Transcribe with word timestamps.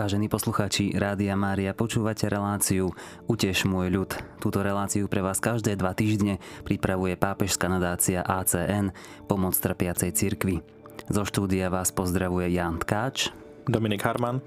Vážení 0.00 0.32
poslucháči 0.32 0.96
Rádia 0.96 1.36
Mária, 1.36 1.76
počúvate 1.76 2.24
reláciu 2.24 2.88
Uteš 3.28 3.68
môj 3.68 3.92
ľud. 3.92 4.10
Túto 4.40 4.64
reláciu 4.64 5.04
pre 5.12 5.20
vás 5.20 5.44
každé 5.44 5.76
dva 5.76 5.92
týždne 5.92 6.40
pripravuje 6.64 7.20
pápežská 7.20 7.68
nadácia 7.68 8.24
ACN 8.24 8.96
Pomoc 9.28 9.52
trpiacej 9.60 10.16
cirkvi. 10.16 10.64
Zo 11.12 11.28
štúdia 11.28 11.68
vás 11.68 11.92
pozdravuje 11.92 12.48
Jan 12.48 12.80
Tkáč, 12.80 13.28
Dominik 13.68 14.00
Harman 14.00 14.40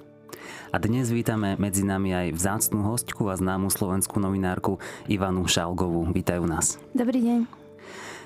a 0.74 0.82
dnes 0.82 1.14
vítame 1.14 1.54
medzi 1.62 1.86
nami 1.86 2.18
aj 2.18 2.34
vzácnú 2.34 2.90
hostku 2.90 3.30
a 3.30 3.38
známu 3.38 3.70
slovenskú 3.70 4.18
novinárku 4.18 4.82
Ivanu 5.06 5.46
Šalgovú. 5.46 6.10
Vítajú 6.10 6.50
nás. 6.50 6.82
Dobrý 6.98 7.22
deň. 7.22 7.63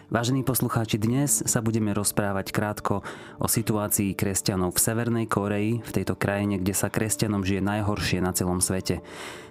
Vážení 0.08 0.40
poslucháči, 0.40 0.96
dnes 0.96 1.44
sa 1.44 1.60
budeme 1.60 1.92
rozprávať 1.92 2.56
krátko 2.56 3.04
o 3.44 3.48
situácii 3.52 4.16
kresťanov 4.16 4.72
v 4.72 4.80
Severnej 4.80 5.28
Koreji, 5.28 5.84
v 5.84 5.92
tejto 5.92 6.16
krajine, 6.16 6.64
kde 6.64 6.72
sa 6.72 6.88
kresťanom 6.88 7.44
žije 7.44 7.60
najhoršie 7.60 8.24
na 8.24 8.32
celom 8.32 8.64
svete. 8.64 9.04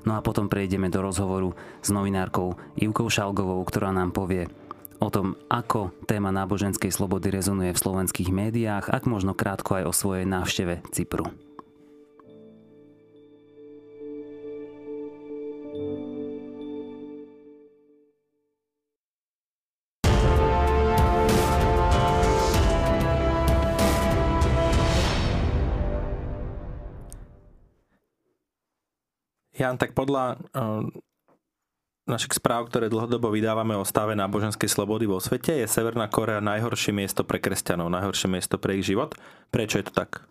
No 0.09 0.16
a 0.16 0.24
potom 0.24 0.48
prejdeme 0.48 0.88
do 0.88 1.05
rozhovoru 1.05 1.52
s 1.84 1.92
novinárkou 1.92 2.56
Ivkou 2.73 3.12
Šalgovou, 3.12 3.60
ktorá 3.69 3.92
nám 3.92 4.16
povie 4.16 4.48
o 4.96 5.13
tom, 5.13 5.37
ako 5.52 5.93
téma 6.09 6.32
náboženskej 6.32 6.88
slobody 6.88 7.29
rezonuje 7.29 7.76
v 7.76 7.82
slovenských 7.85 8.32
médiách, 8.32 8.88
ak 8.88 9.04
možno 9.04 9.37
krátko 9.37 9.76
aj 9.76 9.85
o 9.85 9.93
svojej 9.93 10.24
návšteve 10.24 10.88
Cypru. 10.88 11.45
Jan, 29.66 29.82
tak 29.82 29.98
podľa 29.98 30.38
uh, 30.54 30.86
našich 32.06 32.38
správ, 32.38 32.70
ktoré 32.70 32.86
dlhodobo 32.86 33.34
vydávame 33.34 33.74
o 33.74 33.82
stave 33.82 34.14
náboženskej 34.14 34.70
slobody 34.70 35.10
vo 35.10 35.18
svete, 35.18 35.58
je 35.58 35.66
Severná 35.66 36.06
Korea 36.06 36.38
najhoršie 36.38 36.95
miesto 36.95 37.26
pre 37.26 37.42
kresťanov, 37.42 37.90
najhoršie 37.90 38.30
miesto 38.30 38.62
pre 38.62 38.78
ich 38.78 38.86
život. 38.86 39.18
Prečo 39.50 39.82
je 39.82 39.90
to 39.90 39.92
tak? 39.92 40.23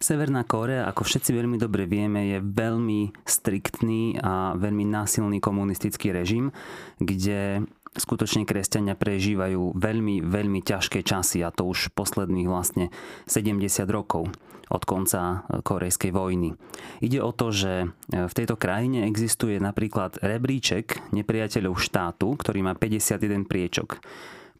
Severná 0.00 0.48
Kórea, 0.48 0.88
ako 0.88 1.04
všetci 1.04 1.36
veľmi 1.36 1.60
dobre 1.60 1.84
vieme, 1.84 2.32
je 2.32 2.38
veľmi 2.40 3.12
striktný 3.28 4.16
a 4.24 4.56
veľmi 4.56 4.88
násilný 4.88 5.38
komunistický 5.44 6.16
režim, 6.16 6.48
kde 6.96 7.68
skutočne 7.94 8.42
kresťania 8.44 8.98
prežívajú 8.98 9.78
veľmi, 9.78 10.22
veľmi 10.22 10.60
ťažké 10.60 11.06
časy 11.06 11.46
a 11.46 11.54
to 11.54 11.66
už 11.70 11.94
posledných 11.94 12.50
vlastne 12.50 12.90
70 13.30 13.64
rokov 13.90 14.30
od 14.72 14.82
konca 14.88 15.44
korejskej 15.62 16.10
vojny. 16.10 16.56
Ide 17.04 17.20
o 17.20 17.30
to, 17.36 17.52
že 17.52 17.92
v 18.10 18.32
tejto 18.32 18.56
krajine 18.56 19.04
existuje 19.06 19.60
napríklad 19.60 20.18
rebríček 20.24 21.12
nepriateľov 21.12 21.76
štátu, 21.76 22.32
ktorý 22.40 22.64
má 22.64 22.72
51 22.72 23.44
priečok. 23.44 24.00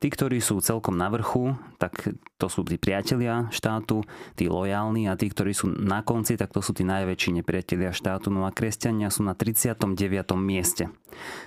Tí, 0.02 0.10
ktorí 0.10 0.42
sú 0.42 0.58
celkom 0.58 0.98
na 0.98 1.06
vrchu, 1.08 1.54
tak 1.78 2.12
to 2.36 2.46
sú 2.50 2.66
tí 2.66 2.76
priatelia 2.76 3.46
štátu, 3.54 4.02
tí 4.34 4.50
lojálni 4.50 5.06
a 5.06 5.14
tí, 5.14 5.30
ktorí 5.30 5.54
sú 5.54 5.70
na 5.70 6.02
konci, 6.02 6.34
tak 6.34 6.50
to 6.50 6.60
sú 6.60 6.74
tí 6.74 6.82
najväčší 6.82 7.40
nepriatelia 7.40 7.94
štátu. 7.94 8.28
No 8.28 8.44
a 8.44 8.52
kresťania 8.52 9.08
sú 9.08 9.22
na 9.22 9.38
39. 9.38 9.94
mieste. 10.36 10.90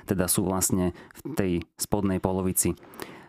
Teda 0.08 0.32
sú 0.32 0.48
vlastne 0.48 0.96
v 1.12 1.22
tej 1.36 1.52
spodnej 1.76 2.24
polovici. 2.24 2.74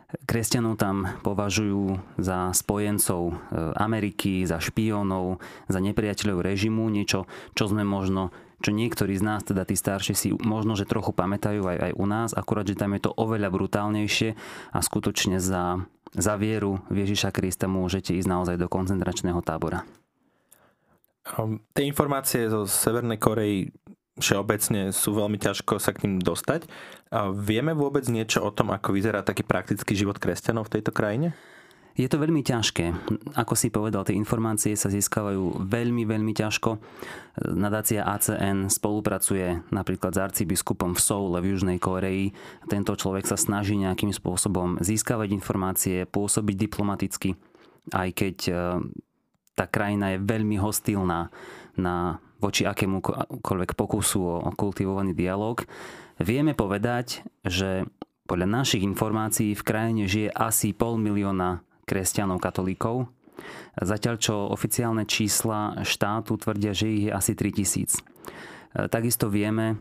Kresťanov 0.08 0.80
tam 0.80 1.04
považujú 1.20 2.00
za 2.16 2.48
spojencov 2.56 3.28
e, 3.28 3.34
Ameriky, 3.76 4.40
za 4.48 4.56
špiónov, 4.56 5.36
za 5.68 5.84
nepriateľov 5.84 6.40
režimu, 6.40 6.88
niečo, 6.88 7.28
čo 7.52 7.68
sme 7.68 7.84
možno 7.84 8.32
čo 8.58 8.70
niektorí 8.74 9.14
z 9.14 9.22
nás, 9.22 9.46
teda 9.46 9.62
tí 9.62 9.78
starší, 9.78 10.12
si 10.18 10.28
možno, 10.34 10.74
že 10.74 10.88
trochu 10.88 11.14
pamätajú 11.14 11.62
aj, 11.62 11.78
aj 11.78 11.92
u 11.94 12.06
nás, 12.10 12.30
akurát, 12.34 12.66
že 12.66 12.78
tam 12.78 12.94
je 12.98 13.06
to 13.06 13.14
oveľa 13.14 13.54
brutálnejšie 13.54 14.34
a 14.74 14.78
skutočne 14.82 15.38
za, 15.38 15.82
za 16.14 16.34
vieru 16.34 16.82
Ježiša 16.90 17.30
Krista 17.30 17.70
môžete 17.70 18.18
ísť 18.18 18.28
naozaj 18.28 18.56
do 18.58 18.66
koncentračného 18.66 19.38
tábora. 19.46 19.86
Um, 21.36 21.60
tie 21.76 21.84
informácie 21.86 22.48
zo 22.48 22.64
Severnej 22.64 23.20
Korei 23.20 23.68
všeobecne 24.18 24.90
sú 24.90 25.14
veľmi 25.14 25.38
ťažko 25.38 25.78
sa 25.78 25.94
k 25.94 26.04
ním 26.08 26.18
dostať. 26.18 26.66
A 27.14 27.30
vieme 27.30 27.72
vôbec 27.72 28.04
niečo 28.10 28.42
o 28.42 28.50
tom, 28.50 28.74
ako 28.74 28.92
vyzerá 28.92 29.22
taký 29.22 29.46
praktický 29.46 29.94
život 29.94 30.18
kresťanov 30.18 30.66
v 30.68 30.78
tejto 30.78 30.90
krajine? 30.90 31.32
Je 31.98 32.06
to 32.06 32.22
veľmi 32.22 32.46
ťažké. 32.46 32.94
Ako 33.34 33.58
si 33.58 33.74
povedal, 33.74 34.06
tie 34.06 34.14
informácie 34.14 34.78
sa 34.78 34.86
získavajú 34.86 35.66
veľmi, 35.66 36.06
veľmi 36.06 36.30
ťažko. 36.30 36.78
Nadácia 37.58 38.06
ACN 38.06 38.70
spolupracuje 38.70 39.66
napríklad 39.74 40.14
s 40.14 40.22
arcibiskupom 40.22 40.94
v 40.94 41.02
Soule 41.02 41.42
v 41.42 41.58
Južnej 41.58 41.82
Koreji. 41.82 42.30
Tento 42.70 42.94
človek 42.94 43.26
sa 43.26 43.34
snaží 43.34 43.74
nejakým 43.74 44.14
spôsobom 44.14 44.78
získavať 44.78 45.34
informácie, 45.34 46.06
pôsobiť 46.06 46.54
diplomaticky, 46.70 47.34
aj 47.90 48.08
keď 48.14 48.36
e, 48.46 48.52
tá 49.58 49.66
krajina 49.66 50.14
je 50.14 50.22
veľmi 50.22 50.54
hostilná 50.62 51.34
na, 51.74 52.22
voči 52.38 52.62
akémukoľvek 52.62 53.74
pokusu 53.74 54.22
o 54.22 54.50
kultivovaný 54.54 55.18
dialog. 55.18 55.66
Vieme 56.22 56.54
povedať, 56.54 57.26
že 57.42 57.90
podľa 58.30 58.62
našich 58.62 58.86
informácií 58.86 59.58
v 59.58 59.66
krajine 59.66 60.06
žije 60.06 60.30
asi 60.30 60.70
pol 60.70 60.94
milióna 60.94 61.66
kresťanov, 61.88 62.44
katolíkov. 62.44 63.08
Zatiaľ 63.80 64.14
čo 64.20 64.34
oficiálne 64.52 65.08
čísla 65.08 65.80
štátu 65.86 66.36
tvrdia, 66.36 66.76
že 66.76 66.86
ich 66.92 67.02
je 67.08 67.12
asi 67.14 67.32
3000. 67.32 67.96
E, 67.96 68.86
takisto 68.92 69.32
vieme, 69.32 69.80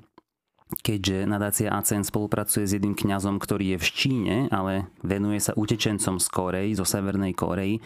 keďže 0.83 1.23
nadácia 1.23 1.71
ACN 1.71 2.03
spolupracuje 2.03 2.67
s 2.67 2.75
jedným 2.75 2.95
kňazom, 2.95 3.39
ktorý 3.39 3.75
je 3.75 3.79
v 3.79 3.87
Číne, 3.87 4.35
ale 4.51 4.91
venuje 4.99 5.39
sa 5.39 5.55
utečencom 5.55 6.19
z 6.19 6.27
Korei, 6.27 6.67
zo 6.75 6.83
Severnej 6.83 7.31
Korei, 7.31 7.79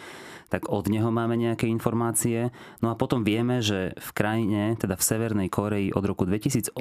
tak 0.52 0.68
od 0.68 0.84
neho 0.92 1.08
máme 1.08 1.40
nejaké 1.40 1.64
informácie. 1.64 2.52
No 2.84 2.92
a 2.92 2.98
potom 2.98 3.24
vieme, 3.24 3.64
že 3.64 3.96
v 3.96 4.10
krajine, 4.12 4.76
teda 4.76 5.00
v 5.00 5.06
Severnej 5.08 5.48
Koreji 5.48 5.96
od 5.96 6.04
roku 6.04 6.28
2008 6.28 6.76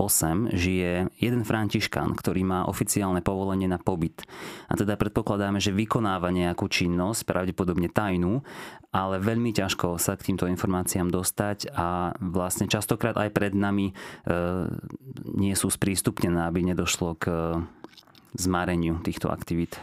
žije 0.52 1.08
jeden 1.16 1.44
františkán, 1.48 2.12
ktorý 2.20 2.44
má 2.44 2.68
oficiálne 2.68 3.24
povolenie 3.24 3.72
na 3.72 3.80
pobyt. 3.80 4.28
A 4.68 4.76
teda 4.76 5.00
predpokladáme, 5.00 5.64
že 5.64 5.72
vykonáva 5.72 6.36
nejakú 6.36 6.68
činnosť, 6.68 7.24
pravdepodobne 7.24 7.88
tajnú, 7.88 8.44
ale 8.92 9.24
veľmi 9.24 9.56
ťažko 9.56 9.96
sa 9.96 10.20
k 10.20 10.32
týmto 10.32 10.52
informáciám 10.52 11.08
dostať 11.08 11.72
a 11.72 12.12
vlastne 12.20 12.68
častokrát 12.68 13.16
aj 13.16 13.32
pred 13.32 13.56
nami 13.56 13.88
e, 13.88 13.94
nie 15.32 15.56
sú 15.56 15.72
sprístupnené, 15.92 16.48
aby 16.48 16.64
nedošlo 16.64 17.20
k 17.20 17.26
zmareniu 18.40 19.04
týchto 19.04 19.28
aktivít. 19.28 19.76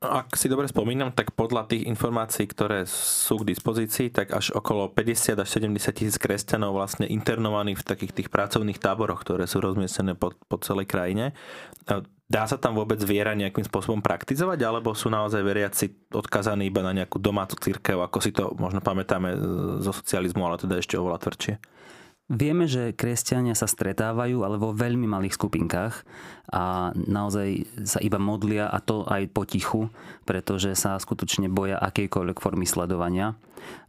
Ak 0.00 0.40
si 0.40 0.48
dobre 0.48 0.64
spomínam, 0.72 1.12
tak 1.12 1.36
podľa 1.36 1.68
tých 1.68 1.84
informácií, 1.84 2.48
ktoré 2.48 2.88
sú 2.88 3.44
k 3.44 3.52
dispozícii, 3.52 4.08
tak 4.08 4.32
až 4.32 4.56
okolo 4.56 4.88
50 4.88 5.36
až 5.36 5.48
70 5.48 5.92
tisíc 5.92 6.16
kresťanov 6.16 6.80
vlastne 6.80 7.04
internovaných 7.04 7.84
v 7.84 7.88
takých 7.88 8.12
tých 8.16 8.28
pracovných 8.32 8.80
táboroch, 8.80 9.20
ktoré 9.20 9.44
sú 9.44 9.60
rozmiestnené 9.60 10.16
po, 10.16 10.32
po 10.48 10.56
celej 10.64 10.88
krajine. 10.88 11.36
Dá 12.24 12.48
sa 12.48 12.56
tam 12.56 12.72
vôbec 12.72 13.00
viera 13.04 13.36
nejakým 13.36 13.68
spôsobom 13.68 14.00
praktizovať, 14.00 14.64
alebo 14.64 14.96
sú 14.96 15.12
naozaj 15.12 15.44
veriaci 15.44 15.92
odkazaní 16.08 16.72
iba 16.72 16.80
na 16.80 16.96
nejakú 16.96 17.20
domácu 17.20 17.60
církev, 17.60 18.00
ako 18.00 18.18
si 18.24 18.32
to 18.32 18.56
možno 18.56 18.80
pamätáme 18.80 19.36
zo 19.84 19.92
socializmu, 19.92 20.40
ale 20.40 20.56
teda 20.56 20.80
ešte 20.80 20.96
oveľa 20.96 21.20
tvrdšie? 21.20 21.54
Vieme, 22.32 22.64
že 22.64 22.96
kresťania 22.96 23.52
sa 23.52 23.68
stretávajú, 23.68 24.48
ale 24.48 24.56
vo 24.56 24.72
veľmi 24.72 25.04
malých 25.04 25.36
skupinkách 25.36 26.08
a 26.48 26.96
naozaj 26.96 27.68
sa 27.84 28.00
iba 28.00 28.16
modlia 28.16 28.64
a 28.64 28.80
to 28.80 29.04
aj 29.04 29.28
potichu, 29.28 29.92
pretože 30.24 30.72
sa 30.72 30.96
skutočne 30.96 31.52
boja 31.52 31.76
akejkoľvek 31.76 32.40
formy 32.40 32.64
sledovania. 32.64 33.36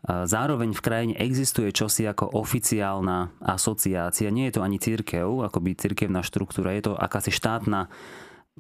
Zároveň 0.04 0.76
v 0.76 0.84
krajine 0.84 1.14
existuje 1.16 1.72
čosi 1.72 2.12
ako 2.12 2.36
oficiálna 2.36 3.40
asociácia. 3.40 4.28
Nie 4.36 4.52
je 4.52 4.60
to 4.60 4.66
ani 4.68 4.84
církev, 4.84 5.24
by 5.48 5.72
církevná 5.72 6.20
štruktúra, 6.20 6.76
je 6.76 6.92
to 6.92 6.94
akási 7.00 7.32
štátna 7.32 7.88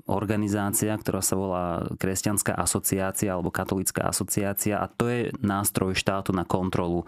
organizácia, 0.07 0.95
ktorá 0.95 1.19
sa 1.19 1.35
volá 1.35 1.83
Kresťanská 1.99 2.55
asociácia 2.55 3.31
alebo 3.31 3.51
Katolická 3.51 4.07
asociácia 4.07 4.79
a 4.79 4.87
to 4.87 5.07
je 5.11 5.35
nástroj 5.43 5.95
štátu 5.95 6.31
na 6.31 6.47
kontrolu 6.47 7.03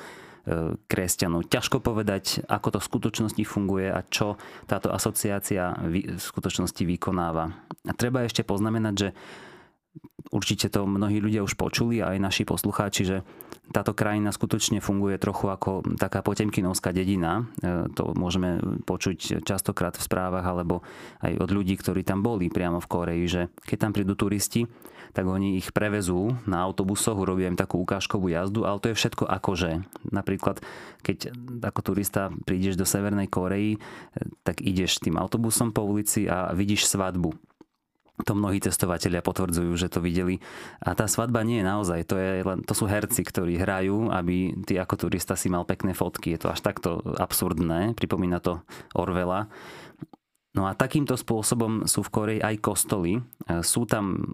kresťanov. 0.88 1.52
Ťažko 1.52 1.84
povedať, 1.84 2.48
ako 2.48 2.78
to 2.78 2.80
v 2.80 2.90
skutočnosti 2.90 3.44
funguje 3.44 3.92
a 3.92 4.00
čo 4.08 4.40
táto 4.64 4.90
asociácia 4.96 5.76
v 5.84 6.16
skutočnosti 6.16 6.84
vykonáva. 6.88 7.52
A 7.84 7.92
treba 7.92 8.24
ešte 8.24 8.48
poznamenať, 8.48 8.96
že 8.96 9.10
určite 10.32 10.72
to 10.72 10.88
mnohí 10.88 11.20
ľudia 11.20 11.44
už 11.44 11.60
počuli, 11.60 12.00
aj 12.00 12.18
naši 12.20 12.44
poslucháči, 12.48 13.04
že 13.04 13.18
táto 13.72 13.92
krajina 13.92 14.32
skutočne 14.32 14.80
funguje 14.80 15.20
trochu 15.20 15.52
ako 15.52 15.84
taká 16.00 16.24
potemkinovská 16.24 16.96
dedina. 16.96 17.48
E, 17.60 17.92
to 17.92 18.16
môžeme 18.16 18.60
počuť 18.88 19.44
častokrát 19.44 19.96
v 20.00 20.06
správach 20.06 20.46
alebo 20.46 20.84
aj 21.20 21.36
od 21.40 21.50
ľudí, 21.52 21.76
ktorí 21.76 22.08
tam 22.08 22.24
boli 22.24 22.48
priamo 22.48 22.80
v 22.80 22.90
Koreji, 22.90 23.26
že 23.28 23.42
keď 23.68 23.78
tam 23.78 23.92
prídu 23.92 24.14
turisti, 24.16 24.66
tak 25.16 25.26
oni 25.26 25.58
ich 25.58 25.72
prevezú 25.72 26.36
na 26.46 26.62
autobusoch, 26.64 27.18
urobia 27.18 27.50
im 27.50 27.58
takú 27.58 27.82
ukážkovú 27.82 28.30
jazdu, 28.30 28.68
ale 28.68 28.78
to 28.84 28.92
je 28.92 29.00
všetko 29.00 29.26
akože. 29.26 29.84
Napríklad, 30.14 30.62
keď 31.02 31.34
ako 31.64 31.80
turista 31.82 32.30
prídeš 32.46 32.78
do 32.78 32.86
Severnej 32.86 33.28
Koreji, 33.28 33.76
e, 33.76 33.80
tak 34.48 34.64
ideš 34.64 35.04
tým 35.04 35.20
autobusom 35.20 35.76
po 35.76 35.84
ulici 35.84 36.28
a 36.28 36.54
vidíš 36.56 36.88
svadbu 36.88 37.36
to 38.26 38.34
mnohí 38.34 38.58
cestovatelia 38.58 39.22
potvrdzujú, 39.22 39.78
že 39.78 39.94
to 39.94 40.02
videli. 40.02 40.42
A 40.82 40.98
tá 40.98 41.06
svadba 41.06 41.46
nie 41.46 41.62
je 41.62 41.70
naozaj, 41.70 42.00
to, 42.10 42.18
je 42.18 42.42
len, 42.42 42.66
to 42.66 42.74
sú 42.74 42.90
herci, 42.90 43.22
ktorí 43.22 43.62
hrajú, 43.62 44.10
aby 44.10 44.58
ty 44.66 44.82
ako 44.82 45.06
turista 45.06 45.38
si 45.38 45.54
mal 45.54 45.70
pekné 45.70 45.94
fotky. 45.94 46.34
Je 46.34 46.42
to 46.42 46.50
až 46.50 46.66
takto 46.66 46.98
absurdné, 47.18 47.94
pripomína 47.94 48.42
to 48.42 48.66
Orvela. 48.98 49.46
No 50.58 50.66
a 50.66 50.74
takýmto 50.74 51.14
spôsobom 51.14 51.86
sú 51.86 52.02
v 52.02 52.10
Koreji 52.10 52.42
aj 52.42 52.56
kostoly. 52.58 53.22
Sú 53.62 53.86
tam 53.86 54.34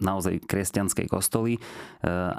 naozaj 0.00 0.42
kresťanskej 0.44 1.06
kostoly, 1.06 1.56
e, 1.56 1.60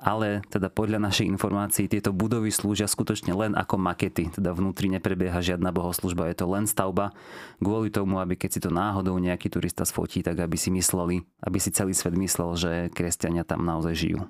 ale 0.01 0.43
teda 0.49 0.67
podľa 0.67 0.99
našej 1.01 1.29
informácií 1.29 1.85
tieto 1.87 2.11
budovy 2.11 2.49
slúžia 2.49 2.89
skutočne 2.89 3.31
len 3.37 3.53
ako 3.53 3.77
makety, 3.77 4.33
teda 4.33 4.51
vnútri 4.51 4.89
neprebieha 4.89 5.39
žiadna 5.39 5.69
bohoslužba, 5.71 6.29
je 6.33 6.37
to 6.41 6.45
len 6.49 6.65
stavba 6.65 7.13
kvôli 7.61 7.93
tomu, 7.93 8.19
aby 8.19 8.35
keď 8.35 8.49
si 8.51 8.59
to 8.59 8.73
náhodou 8.73 9.15
nejaký 9.21 9.47
turista 9.47 9.85
sfotí, 9.85 10.25
tak 10.25 10.41
aby 10.41 10.57
si 10.57 10.73
mysleli, 10.73 11.23
aby 11.45 11.57
si 11.61 11.69
celý 11.71 11.93
svet 11.93 12.17
myslel, 12.17 12.49
že 12.57 12.71
kresťania 12.91 13.45
tam 13.45 13.63
naozaj 13.63 13.93
žijú. 13.95 14.21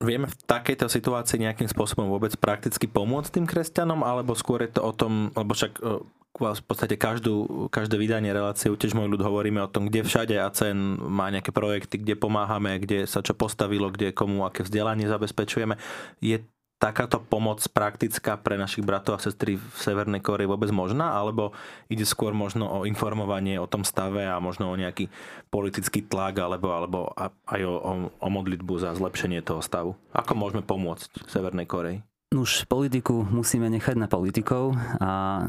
Vieme 0.00 0.24
v 0.24 0.36
takejto 0.48 0.88
situácii 0.88 1.44
nejakým 1.44 1.68
spôsobom 1.68 2.08
vôbec 2.08 2.32
prakticky 2.40 2.88
pomôcť 2.88 3.36
tým 3.36 3.44
kresťanom, 3.44 4.00
alebo 4.00 4.32
skôr 4.32 4.64
je 4.64 4.72
to 4.72 4.80
o 4.80 4.96
tom, 4.96 5.28
lebo 5.36 5.52
však 5.52 5.76
e, 5.76 6.00
v 6.38 6.64
podstate 6.64 6.94
každú, 6.94 7.66
každé 7.74 7.98
vydanie 7.98 8.30
relácie 8.30 8.70
tiež 8.70 8.94
môj 8.94 9.10
ľud 9.12 9.22
hovoríme 9.22 9.60
o 9.60 9.68
tom, 9.68 9.90
kde 9.90 10.06
všade 10.06 10.38
ACN 10.38 11.02
má 11.02 11.28
nejaké 11.28 11.50
projekty, 11.50 12.00
kde 12.00 12.14
pomáhame, 12.16 12.78
kde 12.80 13.04
sa 13.04 13.20
čo 13.20 13.34
postavilo, 13.34 13.90
kde 13.90 14.14
komu 14.14 14.46
aké 14.46 14.62
vzdelanie 14.62 15.10
zabezpečujeme. 15.10 15.76
Je 16.22 16.40
takáto 16.80 17.20
pomoc 17.20 17.60
praktická 17.68 18.40
pre 18.40 18.56
našich 18.56 18.80
bratov 18.80 19.20
a 19.20 19.22
sestry 19.22 19.60
v 19.60 19.76
Severnej 19.76 20.24
Koreji 20.24 20.48
vôbec 20.48 20.72
možná? 20.72 21.12
Alebo 21.12 21.52
ide 21.92 22.08
skôr 22.08 22.32
možno 22.32 22.72
o 22.72 22.88
informovanie 22.88 23.60
o 23.60 23.68
tom 23.68 23.84
stave 23.84 24.24
a 24.24 24.40
možno 24.40 24.72
o 24.72 24.80
nejaký 24.80 25.12
politický 25.52 26.00
tlak 26.00 26.40
alebo, 26.40 26.72
alebo 26.72 26.98
aj 27.44 27.60
o, 27.60 27.74
o, 27.76 27.92
o 28.08 28.28
modlitbu 28.32 28.80
za 28.80 28.96
zlepšenie 28.96 29.44
toho 29.44 29.60
stavu? 29.60 29.92
Ako 30.16 30.32
môžeme 30.32 30.64
pomôcť 30.64 31.28
Severnej 31.28 31.68
Koreji? 31.68 32.00
Už 32.32 32.64
politiku 32.64 33.26
musíme 33.28 33.68
nechať 33.68 34.00
na 34.00 34.08
politikov 34.08 34.72
a 35.02 35.44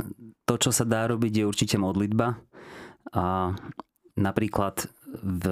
to, 0.51 0.67
čo 0.67 0.71
sa 0.75 0.83
dá 0.83 1.07
robiť, 1.07 1.31
je 1.31 1.47
určite 1.47 1.79
modlitba. 1.79 2.35
A 3.15 3.55
napríklad 4.19 4.91
v 5.23 5.45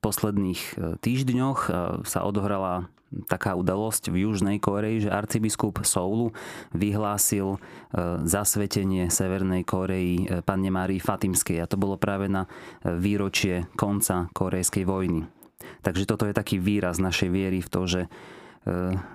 posledných 0.00 0.60
e, 0.60 0.72
týždňoch 0.96 1.58
e, 1.68 1.70
sa 2.08 2.24
odohrala 2.24 2.88
taká 3.26 3.58
udalosť 3.58 4.08
v 4.08 4.24
Južnej 4.24 4.56
Koreji, 4.62 5.08
že 5.08 5.10
arcibiskup 5.12 5.84
Soulu 5.84 6.32
vyhlásil 6.72 7.56
e, 7.56 7.58
zasvetenie 8.24 9.12
Severnej 9.12 9.68
Koreji 9.68 10.44
panne 10.48 10.72
Márii 10.72 11.00
Fatimskej 11.04 11.60
a 11.60 11.68
to 11.68 11.76
bolo 11.76 12.00
práve 12.00 12.32
na 12.32 12.48
výročie 12.84 13.68
konca 13.76 14.32
korejskej 14.32 14.88
vojny. 14.88 15.28
Takže 15.84 16.08
toto 16.08 16.24
je 16.24 16.32
taký 16.32 16.56
výraz 16.56 16.96
našej 16.96 17.28
viery 17.28 17.60
v 17.60 17.68
to, 17.68 17.84
že 17.84 18.02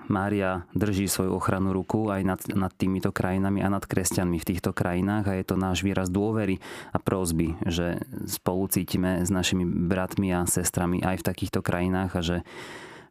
Mária 0.09 0.65
drží 0.73 1.05
svoju 1.05 1.37
ochranu 1.37 1.69
ruku 1.69 2.09
aj 2.09 2.21
nad, 2.25 2.41
nad 2.49 2.73
týmito 2.73 3.13
krajinami 3.13 3.61
a 3.61 3.69
nad 3.69 3.85
kresťanmi 3.85 4.41
v 4.41 4.47
týchto 4.49 4.73
krajinách 4.73 5.29
a 5.29 5.37
je 5.37 5.45
to 5.45 5.53
náš 5.53 5.85
výraz 5.85 6.09
dôvery 6.09 6.57
a 6.89 6.97
prozby, 6.97 7.53
že 7.61 8.01
spolu 8.25 8.65
cítime 8.73 9.21
s 9.21 9.29
našimi 9.29 9.61
bratmi 9.61 10.33
a 10.33 10.49
sestrami 10.49 11.05
aj 11.05 11.21
v 11.21 11.27
takýchto 11.29 11.61
krajinách 11.61 12.11
a 12.17 12.21
že 12.25 12.37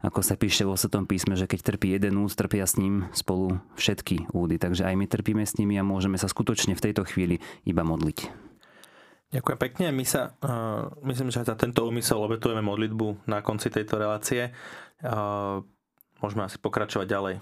ako 0.04 0.20
sa 0.20 0.34
píše 0.36 0.68
vo 0.68 0.76
Svetom 0.76 1.08
písme, 1.08 1.32
že 1.32 1.48
keď 1.48 1.60
trpí 1.64 1.96
jeden 1.96 2.20
úd, 2.20 2.28
trpia 2.34 2.68
s 2.68 2.76
ním 2.76 3.08
spolu 3.16 3.56
všetky 3.80 4.28
údy. 4.36 4.60
Takže 4.60 4.84
aj 4.84 4.94
my 5.00 5.06
trpíme 5.08 5.40
s 5.46 5.56
nimi 5.56 5.80
a 5.80 5.86
môžeme 5.86 6.20
sa 6.20 6.28
skutočne 6.28 6.76
v 6.76 6.84
tejto 6.84 7.08
chvíli 7.08 7.40
iba 7.64 7.86
modliť. 7.86 8.28
Ďakujem 9.32 9.58
pekne. 9.58 9.86
My 9.96 10.04
sa, 10.04 10.36
uh, 10.44 10.92
myslím, 11.08 11.32
že 11.32 11.42
za 11.42 11.56
tento 11.56 11.88
úmysel 11.88 12.20
obetujeme 12.20 12.60
modlitbu 12.60 13.24
na 13.24 13.40
konci 13.40 13.72
tejto 13.72 13.96
relácie. 13.96 14.52
Uh, 15.00 15.64
Môžeme 16.22 16.46
asi 16.46 16.58
pokračovať 16.60 17.06
ďalej. 17.08 17.36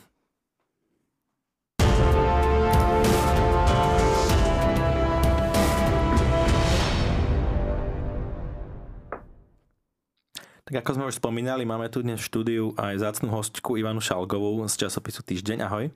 Tak 10.72 10.88
ako 10.88 10.96
sme 10.96 11.08
už 11.12 11.20
spomínali, 11.20 11.68
máme 11.68 11.92
tu 11.92 12.00
dnes 12.00 12.16
v 12.16 12.24
štúdiu 12.24 12.64
aj 12.80 12.96
zácnú 13.04 13.28
hostku 13.28 13.76
Ivanu 13.76 14.00
Šalgovú 14.00 14.64
z 14.72 14.88
časopisu 14.88 15.20
Týždeň. 15.20 15.68
Ahoj. 15.68 15.92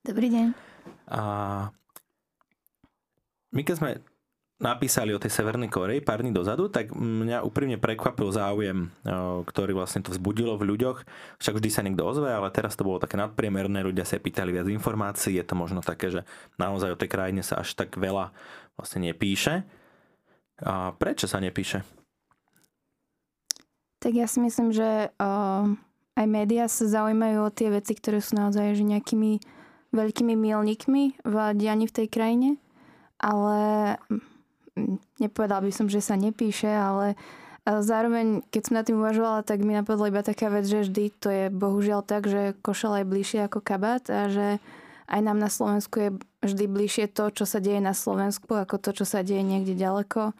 Dobrý 0.00 0.32
deň. 0.32 0.56
A 1.12 1.20
my 3.52 3.60
keď 3.60 3.74
sme 3.76 3.90
napísali 4.64 5.12
o 5.12 5.20
tej 5.20 5.28
Severnej 5.28 5.68
Koreji 5.68 6.00
pár 6.00 6.24
dní 6.24 6.32
dozadu, 6.32 6.72
tak 6.72 6.96
mňa 6.96 7.44
úprimne 7.44 7.76
prekvapil 7.76 8.32
záujem, 8.32 8.88
ktorý 9.44 9.76
vlastne 9.76 10.00
to 10.00 10.10
vzbudilo 10.16 10.56
v 10.56 10.72
ľuďoch. 10.72 11.04
Však 11.36 11.60
vždy 11.60 11.68
sa 11.68 11.84
niekto 11.84 12.08
ozve, 12.08 12.32
ale 12.32 12.48
teraz 12.48 12.72
to 12.72 12.88
bolo 12.88 12.96
také 12.96 13.20
nadpriemerné, 13.20 13.84
ľudia 13.84 14.08
sa 14.08 14.16
pýtali 14.16 14.56
viac 14.56 14.66
informácií, 14.72 15.36
je 15.36 15.44
to 15.44 15.52
možno 15.52 15.84
také, 15.84 16.08
že 16.08 16.24
naozaj 16.56 16.96
o 16.96 17.00
tej 17.00 17.12
krajine 17.12 17.44
sa 17.44 17.60
až 17.60 17.76
tak 17.76 18.00
veľa 18.00 18.32
vlastne 18.80 19.04
nepíše. 19.12 19.68
A 20.64 20.96
prečo 20.96 21.28
sa 21.28 21.44
nepíše? 21.44 21.84
Tak 24.00 24.12
ja 24.16 24.24
si 24.24 24.40
myslím, 24.40 24.72
že 24.72 25.12
uh, 25.16 25.64
aj 26.16 26.26
médiá 26.30 26.70
sa 26.70 26.88
zaujímajú 26.88 27.38
o 27.44 27.54
tie 27.54 27.68
veci, 27.74 27.92
ktoré 27.92 28.22
sú 28.22 28.38
naozaj 28.38 28.78
že 28.78 28.84
nejakými 28.86 29.42
veľkými 29.94 30.34
milníkmi 30.34 31.22
v 31.22 31.36
dianí 31.54 31.86
v 31.86 31.96
tej 32.02 32.06
krajine, 32.10 32.48
ale 33.18 33.94
nepovedal 35.22 35.62
by 35.62 35.72
som, 35.72 35.86
že 35.86 36.02
sa 36.02 36.18
nepíše, 36.18 36.68
ale 36.68 37.14
zároveň, 37.64 38.44
keď 38.52 38.62
som 38.66 38.74
na 38.76 38.84
tým 38.84 39.00
uvažovala, 39.00 39.46
tak 39.46 39.64
mi 39.64 39.72
napadla 39.72 40.12
iba 40.12 40.20
taká 40.20 40.52
vec, 40.52 40.68
že 40.68 40.84
vždy 40.84 41.04
to 41.16 41.28
je 41.32 41.44
bohužiaľ 41.48 42.04
tak, 42.04 42.28
že 42.28 42.52
košel 42.60 43.00
je 43.00 43.08
bližšie 43.08 43.40
ako 43.48 43.64
kabát 43.64 44.04
a 44.12 44.28
že 44.28 44.60
aj 45.08 45.20
nám 45.20 45.38
na 45.40 45.48
Slovensku 45.52 45.96
je 46.00 46.10
vždy 46.44 46.64
bližšie 46.68 47.06
to, 47.12 47.32
čo 47.32 47.44
sa 47.44 47.60
deje 47.60 47.80
na 47.80 47.92
Slovensku, 47.96 48.52
ako 48.52 48.80
to, 48.80 48.90
čo 48.92 49.04
sa 49.04 49.24
deje 49.24 49.44
niekde 49.44 49.76
ďaleko. 49.76 50.32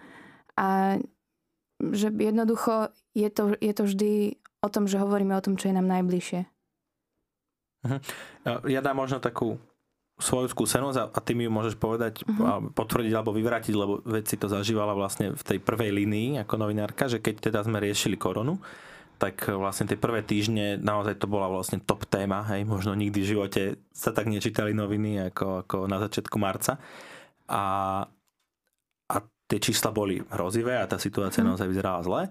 A 0.56 0.98
že 1.80 2.08
jednoducho 2.08 2.92
je 3.12 3.28
to, 3.28 3.56
je 3.60 3.72
to 3.72 3.82
vždy 3.84 4.12
o 4.64 4.68
tom, 4.72 4.88
že 4.88 5.00
hovoríme 5.00 5.36
o 5.36 5.44
tom, 5.44 5.60
čo 5.60 5.68
je 5.68 5.76
nám 5.76 5.88
najbližšie. 5.88 6.48
Mhm. 7.84 7.98
Ja 8.72 8.80
dám 8.80 8.96
možno 8.96 9.20
takú 9.20 9.60
svoju 10.14 10.46
skúsenosť 10.46 10.98
a, 10.98 11.04
a 11.10 11.18
ty 11.18 11.34
mi 11.34 11.46
ju 11.46 11.50
môžeš 11.50 11.74
povedať 11.74 12.22
a 12.38 12.62
potvrdiť 12.62 13.12
alebo 13.12 13.34
vyvrátiť, 13.34 13.74
lebo 13.74 13.98
veď 14.06 14.24
si 14.30 14.36
to 14.38 14.46
zažívala 14.46 14.94
vlastne 14.94 15.34
v 15.34 15.42
tej 15.42 15.58
prvej 15.58 15.90
línii 15.90 16.38
ako 16.46 16.54
novinárka, 16.54 17.10
že 17.10 17.18
keď 17.18 17.50
teda 17.50 17.66
sme 17.66 17.82
riešili 17.82 18.14
koronu, 18.14 18.62
tak 19.18 19.46
vlastne 19.50 19.90
tie 19.90 19.98
prvé 19.98 20.22
týždne 20.22 20.78
naozaj 20.78 21.18
to 21.18 21.26
bola 21.30 21.50
vlastne 21.50 21.82
top 21.82 22.06
téma, 22.06 22.46
hej, 22.54 22.66
možno 22.66 22.94
nikdy 22.94 23.18
v 23.22 23.30
živote 23.30 23.62
sa 23.94 24.10
tak 24.10 24.30
nečítali 24.30 24.74
noviny 24.74 25.30
ako, 25.34 25.66
ako 25.66 25.76
na 25.86 25.98
začiatku 26.02 26.36
marca. 26.38 26.78
A, 27.50 27.64
a 29.10 29.16
tie 29.46 29.58
čísla 29.62 29.94
boli 29.94 30.22
hrozivé 30.34 30.78
a 30.78 30.90
tá 30.90 30.98
situácia 30.98 31.42
uh-huh. 31.42 31.54
naozaj 31.54 31.70
vyzerala 31.70 32.00
zle. 32.02 32.22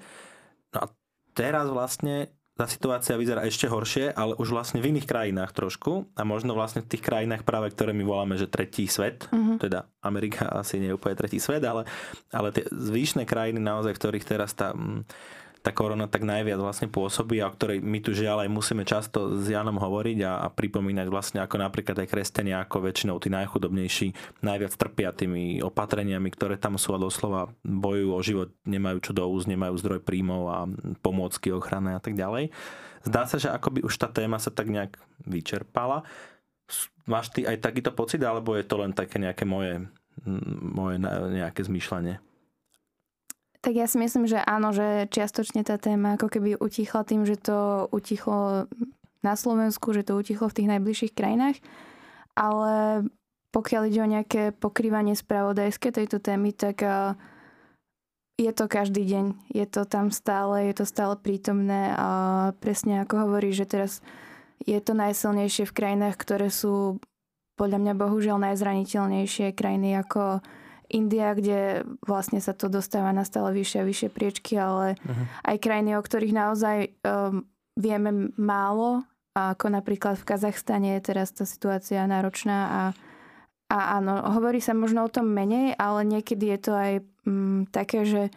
No 0.75 0.77
a 0.83 0.87
teraz 1.31 1.67
vlastne 1.71 2.31
tá 2.53 2.69
situácia 2.69 3.17
vyzerá 3.17 3.49
ešte 3.49 3.65
horšie, 3.65 4.13
ale 4.13 4.37
už 4.37 4.53
vlastne 4.53 4.77
v 4.77 4.93
iných 4.93 5.09
krajinách 5.09 5.57
trošku 5.57 6.05
a 6.13 6.21
možno 6.21 6.53
vlastne 6.53 6.85
v 6.85 6.89
tých 6.93 7.01
krajinách 7.01 7.41
práve, 7.41 7.73
ktoré 7.73 7.97
my 7.97 8.05
voláme, 8.05 8.37
že 8.37 8.45
tretí 8.45 8.85
svet, 8.85 9.25
uh-huh. 9.33 9.57
teda 9.57 9.89
Amerika 10.05 10.45
asi 10.61 10.77
nie 10.77 10.93
je 10.93 10.97
úplne 10.97 11.17
tretí 11.17 11.41
svet, 11.41 11.65
ale, 11.65 11.89
ale 12.29 12.53
tie 12.53 12.69
zvyšné 12.69 13.25
krajiny 13.25 13.57
naozaj, 13.57 13.97
v 13.97 14.01
ktorých 14.01 14.25
teraz 14.29 14.53
tá 14.53 14.69
tá 15.63 15.71
korona 15.71 16.11
tak 16.11 16.27
najviac 16.27 16.59
vlastne 16.59 16.91
pôsobí 16.91 17.39
a 17.39 17.47
o 17.47 17.55
ktorej 17.55 17.79
my 17.79 18.03
tu 18.03 18.11
žiaľ 18.11 18.43
aj 18.43 18.51
musíme 18.51 18.83
často 18.83 19.39
s 19.39 19.47
Janom 19.47 19.79
hovoriť 19.79 20.19
a, 20.27 20.43
a 20.43 20.47
pripomínať 20.51 21.07
vlastne 21.07 21.39
ako 21.39 21.55
napríklad 21.55 22.03
aj 22.03 22.11
kresťania 22.11 22.67
ako 22.67 22.83
väčšinou 22.83 23.15
tí 23.23 23.31
najchudobnejší 23.31 24.07
najviac 24.43 24.75
trpia 24.75 25.15
tými 25.15 25.63
opatreniami, 25.63 26.27
ktoré 26.35 26.59
tam 26.59 26.75
sú 26.75 26.91
a 26.91 26.99
doslova 26.99 27.47
bojujú 27.63 28.09
o 28.11 28.19
život, 28.19 28.49
nemajú 28.67 28.99
čo 28.99 29.15
do 29.15 29.23
úst, 29.23 29.47
nemajú 29.47 29.79
zdroj 29.79 30.03
príjmov 30.03 30.43
a 30.51 30.67
pomôcky 30.99 31.55
ochrany 31.55 31.95
a 31.95 32.03
tak 32.03 32.19
ďalej. 32.19 32.51
Zdá 33.07 33.23
sa, 33.23 33.39
že 33.39 33.47
akoby 33.47 33.87
už 33.87 33.95
tá 33.95 34.11
téma 34.11 34.43
sa 34.43 34.51
tak 34.51 34.67
nejak 34.67 34.99
vyčerpala. 35.23 36.03
Máš 37.07 37.31
ty 37.31 37.47
aj 37.47 37.63
takýto 37.63 37.95
pocit, 37.95 38.19
alebo 38.23 38.55
je 38.55 38.67
to 38.67 38.79
len 38.79 38.91
také 38.91 39.19
nejaké 39.19 39.47
moje, 39.47 39.87
moje 40.59 40.99
nejaké 41.31 41.63
zmýšľanie? 41.63 42.32
Tak 43.63 43.73
ja 43.79 43.87
si 43.87 43.95
myslím, 43.95 44.27
že 44.27 44.43
áno, 44.43 44.75
že 44.75 45.07
čiastočne 45.07 45.63
tá 45.63 45.79
téma 45.79 46.19
ako 46.19 46.27
keby 46.27 46.59
utichla 46.59 47.07
tým, 47.07 47.23
že 47.23 47.39
to 47.39 47.87
utichlo 47.95 48.67
na 49.23 49.33
Slovensku, 49.39 49.95
že 49.95 50.03
to 50.03 50.19
utichlo 50.19 50.51
v 50.51 50.57
tých 50.59 50.67
najbližších 50.67 51.15
krajinách. 51.15 51.63
Ale 52.35 53.07
pokiaľ 53.55 53.81
ide 53.87 53.99
o 54.03 54.11
nejaké 54.11 54.51
pokrývanie 54.51 55.15
spravodajské 55.15 55.95
tejto 55.95 56.19
témy, 56.19 56.51
tak 56.51 56.83
je 58.35 58.51
to 58.51 58.65
každý 58.67 59.07
deň. 59.07 59.25
Je 59.55 59.63
to 59.63 59.87
tam 59.87 60.11
stále, 60.11 60.67
je 60.67 60.75
to 60.75 60.85
stále 60.89 61.15
prítomné 61.15 61.95
a 61.95 62.09
presne 62.59 62.99
ako 63.07 63.29
hovorí, 63.29 63.55
že 63.55 63.63
teraz 63.63 64.03
je 64.67 64.75
to 64.83 64.91
najsilnejšie 64.91 65.63
v 65.63 65.75
krajinách, 65.75 66.19
ktoré 66.19 66.51
sú 66.51 66.99
podľa 67.55 67.79
mňa 67.79 67.93
bohužiaľ 67.95 68.43
najzraniteľnejšie 68.43 69.55
krajiny 69.55 70.03
ako 70.03 70.43
India, 70.93 71.33
kde 71.33 71.81
vlastne 72.05 72.37
sa 72.37 72.53
to 72.53 72.69
dostáva 72.69 73.09
na 73.09 73.25
stále 73.25 73.49
vyššie 73.51 73.77
a 73.81 73.89
vyššie 73.89 74.09
priečky, 74.13 74.53
ale 74.61 74.95
uh-huh. 75.01 75.25
aj 75.49 75.57
krajiny, 75.57 75.97
o 75.97 76.05
ktorých 76.05 76.33
naozaj 76.37 76.77
um, 77.01 77.43
vieme 77.73 78.29
málo, 78.37 79.01
ako 79.33 79.73
napríklad 79.73 80.21
v 80.21 80.27
Kazachstane 80.29 81.01
je 81.01 81.09
teraz 81.09 81.33
tá 81.33 81.49
situácia 81.49 82.05
náročná 82.05 82.59
a, 82.69 82.83
a 83.73 83.77
áno, 83.97 84.21
hovorí 84.37 84.61
sa 84.61 84.77
možno 84.77 85.09
o 85.09 85.13
tom 85.13 85.25
menej, 85.33 85.73
ale 85.81 86.05
niekedy 86.05 86.53
je 86.53 86.59
to 86.61 86.71
aj 86.77 86.93
um, 87.25 87.65
také, 87.73 88.05
že 88.05 88.29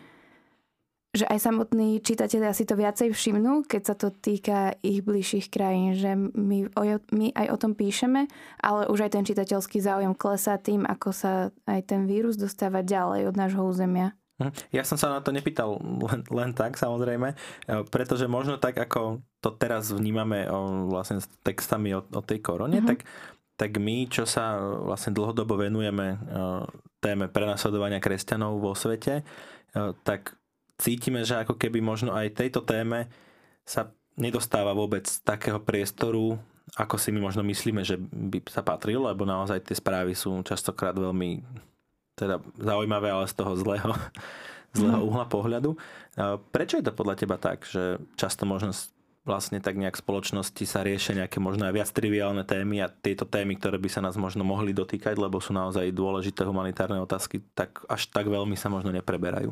že 1.17 1.27
aj 1.27 1.39
samotní 1.41 2.05
čitatelia 2.05 2.53
si 2.53 2.69
to 2.69 2.77
viacej 2.77 3.11
všimnú, 3.11 3.65
keď 3.65 3.83
sa 3.83 3.95
to 3.97 4.13
týka 4.13 4.77
ich 4.85 5.01
bližších 5.01 5.49
krajín, 5.49 5.97
že 5.97 6.13
my, 6.15 6.71
o, 6.77 6.83
my 7.17 7.27
aj 7.33 7.47
o 7.51 7.57
tom 7.57 7.73
píšeme, 7.73 8.29
ale 8.61 8.87
už 8.93 9.09
aj 9.09 9.17
ten 9.17 9.25
čitateľský 9.25 9.81
záujem 9.81 10.13
klesá 10.13 10.61
tým, 10.61 10.85
ako 10.85 11.09
sa 11.11 11.33
aj 11.65 11.81
ten 11.89 12.05
vírus 12.05 12.37
dostáva 12.37 12.85
ďalej 12.85 13.33
od 13.33 13.35
nášho 13.35 13.65
územia. 13.65 14.13
Hm. 14.37 14.53
Ja 14.69 14.85
som 14.85 15.01
sa 15.01 15.09
na 15.09 15.25
to 15.25 15.33
nepýtal 15.33 15.81
len, 15.81 16.21
len 16.29 16.51
tak, 16.53 16.77
samozrejme, 16.77 17.33
e, 17.33 17.37
pretože 17.89 18.29
možno 18.29 18.61
tak, 18.61 18.77
ako 18.77 19.25
to 19.41 19.49
teraz 19.57 19.89
vnímame 19.89 20.45
o, 20.53 20.93
vlastne 20.93 21.25
s 21.25 21.29
textami 21.41 21.97
o, 21.97 22.05
o 22.05 22.21
tej 22.21 22.45
korone, 22.45 22.85
mm-hmm. 22.85 22.91
tak, 22.93 23.09
tak 23.57 23.81
my, 23.81 24.05
čo 24.13 24.29
sa 24.29 24.61
vlastne 24.61 25.17
dlhodobo 25.17 25.57
venujeme 25.57 26.07
o, 26.13 26.17
e, 26.21 26.65
téme 27.01 27.33
prenasledovania 27.33 27.97
kresťanov 27.97 28.61
vo 28.61 28.77
svete, 28.77 29.25
o, 29.73 29.97
e, 29.97 29.97
tak 30.05 30.37
cítime, 30.77 31.25
že 31.25 31.41
ako 31.41 31.57
keby 31.57 31.81
možno 31.81 32.13
aj 32.13 32.37
tejto 32.37 32.61
téme 32.65 33.09
sa 33.67 33.91
nedostáva 34.17 34.73
vôbec 34.73 35.05
takého 35.25 35.61
priestoru, 35.61 36.41
ako 36.75 36.97
si 36.97 37.13
my 37.13 37.21
možno 37.21 37.45
myslíme, 37.47 37.85
že 37.85 38.01
by 38.01 38.43
sa 38.49 38.65
patril, 38.65 39.05
lebo 39.05 39.29
naozaj 39.29 39.63
tie 39.63 39.77
správy 39.77 40.17
sú 40.17 40.41
častokrát 40.43 40.97
veľmi 40.97 41.45
teda 42.17 42.41
zaujímavé, 42.57 43.13
ale 43.13 43.29
z 43.29 43.35
toho 43.37 43.53
zlého, 43.55 43.93
zlého 44.79 45.01
mhm. 45.01 45.07
uhla 45.07 45.27
pohľadu. 45.29 45.77
Prečo 46.51 46.81
je 46.81 46.87
to 46.89 46.97
podľa 46.97 47.15
teba 47.21 47.37
tak, 47.37 47.69
že 47.69 48.01
často 48.17 48.49
možno 48.49 48.73
vlastne 49.27 49.59
tak 49.59 49.75
nejak 49.75 49.99
spoločnosti 49.99 50.63
sa 50.63 50.87
riešia 50.87 51.27
nejaké 51.27 51.43
možno 51.43 51.67
aj 51.67 51.75
viac 51.75 51.91
triviálne 51.91 52.47
témy 52.47 52.87
a 52.87 52.89
tieto 52.89 53.27
témy, 53.27 53.59
ktoré 53.59 53.75
by 53.75 53.91
sa 53.91 53.99
nás 53.99 54.15
možno 54.15 54.47
mohli 54.47 54.71
dotýkať, 54.71 55.19
lebo 55.19 55.43
sú 55.43 55.51
naozaj 55.51 55.91
dôležité 55.91 56.47
humanitárne 56.47 57.03
otázky, 57.03 57.43
tak 57.59 57.83
až 57.91 58.07
tak 58.07 58.31
veľmi 58.31 58.55
sa 58.55 58.71
možno 58.71 58.95
nepreberajú? 58.95 59.51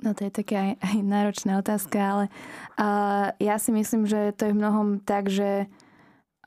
No 0.00 0.16
to 0.16 0.24
je 0.24 0.32
taká 0.32 0.56
aj, 0.56 0.72
aj 0.80 0.96
náročná 1.04 1.52
otázka, 1.60 1.98
ale 2.00 2.24
uh, 2.80 3.36
ja 3.36 3.60
si 3.60 3.68
myslím, 3.68 4.08
že 4.08 4.32
to 4.32 4.48
je 4.48 4.52
v 4.56 4.60
mnohom 4.60 4.88
tak, 5.04 5.28
že 5.28 5.68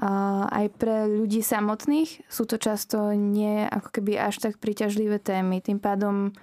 uh, 0.01 0.43
aj 0.49 0.73
pre 0.81 1.05
ľudí 1.05 1.45
samotných 1.45 2.25
sú 2.25 2.49
to 2.49 2.57
často 2.57 3.13
nie 3.13 3.61
ako 3.69 3.93
keby 3.93 4.17
až 4.17 4.41
tak 4.41 4.57
príťažlivé 4.57 5.21
témy. 5.21 5.61
Tým 5.61 5.77
pádom 5.77 6.33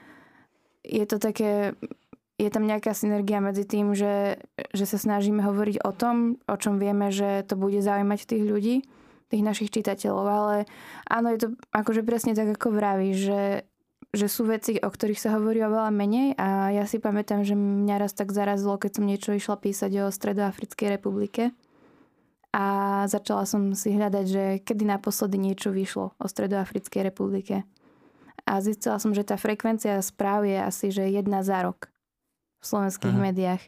je 0.87 1.03
to 1.03 1.19
také, 1.19 1.75
je 2.39 2.49
tam 2.49 2.65
nejaká 2.65 2.95
synergia 2.95 3.43
medzi 3.43 3.67
tým, 3.67 3.91
že, 3.91 4.39
že 4.71 4.87
sa 4.87 4.97
snažíme 4.97 5.43
hovoriť 5.43 5.83
o 5.83 5.91
tom, 5.91 6.39
o 6.47 6.57
čom 6.57 6.79
vieme, 6.79 7.11
že 7.11 7.43
to 7.43 7.59
bude 7.59 7.83
zaujímať 7.83 8.21
tých 8.23 8.45
ľudí, 8.47 8.77
tých 9.31 9.43
našich 9.43 9.71
čitateľov, 9.75 10.27
ale 10.27 10.57
áno, 11.11 11.31
je 11.35 11.39
to 11.43 11.49
akože 11.75 12.07
presne 12.07 12.39
tak, 12.39 12.55
ako 12.55 12.71
vraví, 12.71 13.15
že 13.19 13.67
že 14.11 14.27
sú 14.27 14.43
veci, 14.43 14.75
o 14.83 14.91
ktorých 14.91 15.23
sa 15.23 15.39
hovorí 15.39 15.63
oveľa 15.63 15.95
menej 15.95 16.35
a 16.35 16.75
ja 16.75 16.83
si 16.83 16.99
pamätám, 16.99 17.47
že 17.47 17.55
mňa 17.55 17.97
raz 18.03 18.11
tak 18.11 18.35
zarazilo, 18.35 18.75
keď 18.75 18.99
som 18.99 19.05
niečo 19.07 19.31
išla 19.31 19.55
písať 19.55 19.91
o 20.03 20.11
Stredoafrickej 20.11 20.89
republike 20.99 21.55
a 22.51 22.67
začala 23.07 23.47
som 23.47 23.71
si 23.79 23.95
hľadať, 23.95 24.25
že 24.27 24.45
kedy 24.67 24.83
naposledy 24.83 25.39
niečo 25.39 25.71
vyšlo 25.71 26.19
o 26.19 26.27
Stredoafrickej 26.27 27.07
republike. 27.07 27.63
A 28.43 28.59
zistila 28.59 28.99
som, 28.99 29.15
že 29.15 29.23
tá 29.23 29.39
frekvencia 29.39 30.03
správ 30.03 30.43
je 30.43 30.59
asi, 30.59 30.91
že 30.91 31.07
jedna 31.07 31.47
za 31.47 31.63
rok 31.63 31.87
v 32.59 32.65
slovenských 32.67 33.15
uh-huh. 33.15 33.27
médiách. 33.31 33.63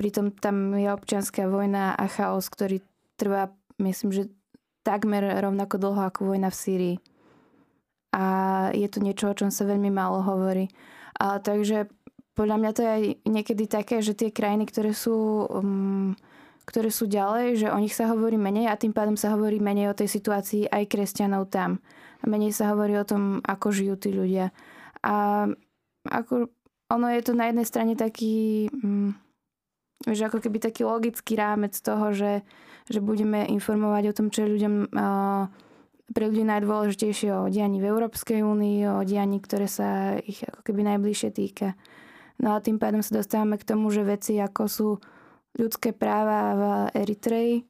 Pritom 0.00 0.32
tam 0.32 0.72
je 0.72 0.88
občianská 0.88 1.44
vojna 1.44 1.92
a 1.92 2.08
chaos, 2.08 2.48
ktorý 2.48 2.80
trvá, 3.20 3.52
myslím, 3.76 4.14
že 4.16 4.32
takmer 4.86 5.44
rovnako 5.44 5.76
dlho 5.76 6.02
ako 6.08 6.32
vojna 6.32 6.48
v 6.48 6.56
Sýrii 6.56 6.96
a 8.12 8.24
je 8.72 8.88
to 8.88 9.04
niečo, 9.04 9.28
o 9.28 9.36
čom 9.36 9.52
sa 9.52 9.68
veľmi 9.68 9.92
málo 9.92 10.24
hovorí. 10.24 10.72
A, 11.20 11.42
takže 11.42 11.92
podľa 12.32 12.56
mňa 12.62 12.70
to 12.70 12.80
je 12.86 12.90
aj 12.90 13.02
niekedy 13.26 13.64
také, 13.66 13.98
že 13.98 14.14
tie 14.14 14.30
krajiny, 14.30 14.70
ktoré 14.70 14.94
sú, 14.94 15.44
um, 15.50 16.14
ktoré 16.64 16.88
sú 16.88 17.10
ďalej, 17.10 17.66
že 17.66 17.68
o 17.68 17.78
nich 17.82 17.92
sa 17.92 18.08
hovorí 18.08 18.38
menej 18.38 18.70
a 18.70 18.78
tým 18.78 18.94
pádom 18.94 19.18
sa 19.18 19.34
hovorí 19.34 19.58
menej 19.58 19.90
o 19.92 19.98
tej 19.98 20.06
situácii 20.06 20.70
aj 20.70 20.86
kresťanov 20.86 21.50
tam. 21.50 21.82
A 22.22 22.24
menej 22.30 22.54
sa 22.54 22.70
hovorí 22.72 22.94
o 22.94 23.02
tom, 23.02 23.42
ako 23.42 23.74
žijú 23.74 23.94
tí 23.98 24.10
ľudia. 24.14 24.54
A 25.02 25.46
ako, 26.08 26.48
ono 26.88 27.06
je 27.12 27.22
to 27.26 27.32
na 27.36 27.50
jednej 27.50 27.66
strane 27.66 27.92
taký, 27.98 28.70
um, 28.70 29.12
že 30.06 30.24
ako 30.24 30.40
keby 30.40 30.62
taký 30.62 30.86
logický 30.86 31.36
rámec 31.36 31.74
toho, 31.76 32.14
že, 32.14 32.46
že 32.88 33.02
budeme 33.04 33.44
informovať 33.50 34.04
o 34.08 34.16
tom, 34.16 34.26
čo 34.30 34.46
je 34.46 34.52
ľuďom 34.56 34.74
uh, 34.94 35.67
pre 36.12 36.28
ľudí 36.28 36.44
najdôležitejšie 36.44 37.30
o 37.36 37.52
dianí 37.52 37.80
v 37.80 37.88
Európskej 37.92 38.40
únii, 38.40 38.78
o 38.88 39.04
dianí, 39.04 39.38
ktoré 39.44 39.68
sa 39.68 40.16
ich 40.24 40.40
ako 40.44 40.64
keby 40.64 40.84
najbližšie 40.96 41.30
týka. 41.32 41.76
No 42.40 42.54
a 42.56 42.62
tým 42.62 42.80
pádom 42.80 43.04
sa 43.04 43.20
dostávame 43.20 43.58
k 43.60 43.68
tomu, 43.68 43.90
že 43.92 44.06
veci 44.06 44.38
ako 44.40 44.62
sú 44.70 44.88
ľudské 45.58 45.90
práva 45.92 46.40
v 46.54 46.62
Eritreji 46.96 47.66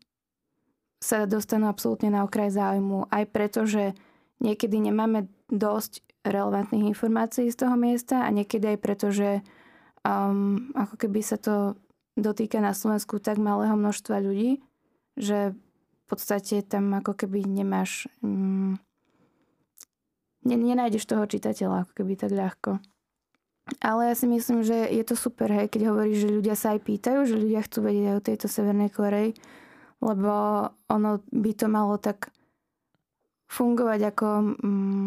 sa 0.99 1.31
dostanú 1.31 1.71
absolútne 1.71 2.11
na 2.11 2.27
okraj 2.27 2.51
záujmu. 2.53 3.07
Aj 3.09 3.25
preto, 3.31 3.65
že 3.65 3.95
niekedy 4.43 4.83
nemáme 4.83 5.31
dosť 5.47 6.03
relevantných 6.27 6.91
informácií 6.91 7.49
z 7.49 7.65
toho 7.65 7.79
miesta 7.79 8.27
a 8.27 8.35
niekedy 8.35 8.77
aj 8.77 8.79
preto, 8.83 9.15
že 9.15 9.41
um, 10.03 10.75
ako 10.75 10.95
keby 10.99 11.21
sa 11.23 11.39
to 11.39 11.79
dotýka 12.19 12.59
na 12.59 12.75
Slovensku 12.75 13.23
tak 13.23 13.39
malého 13.39 13.79
množstva 13.79 14.19
ľudí, 14.21 14.59
že 15.15 15.55
podstate 16.09 16.65
tam 16.65 16.97
ako 16.97 17.13
keby 17.15 17.45
nemáš... 17.45 18.09
Mm, 18.25 18.81
nenájdeš 20.49 21.05
toho 21.05 21.29
čitateľa 21.29 21.85
ako 21.85 21.93
keby 21.93 22.17
tak 22.17 22.33
ľahko. 22.33 22.81
Ale 23.85 24.09
ja 24.09 24.15
si 24.17 24.25
myslím, 24.25 24.65
že 24.65 24.89
je 24.89 25.05
to 25.05 25.13
super, 25.13 25.53
hej, 25.53 25.69
keď 25.69 25.93
hovoríš, 25.93 26.25
že 26.25 26.37
ľudia 26.41 26.57
sa 26.57 26.73
aj 26.73 26.89
pýtajú, 26.89 27.29
že 27.29 27.37
ľudia 27.37 27.61
chcú 27.69 27.85
vedieť 27.85 28.07
aj 28.09 28.17
o 28.17 28.27
tejto 28.33 28.47
Severnej 28.49 28.89
Koreji, 28.89 29.37
lebo 30.01 30.33
ono 30.89 31.21
by 31.29 31.53
to 31.53 31.67
malo 31.69 32.01
tak 32.01 32.33
fungovať 33.53 34.01
ako... 34.09 34.27
Mm, 34.65 35.07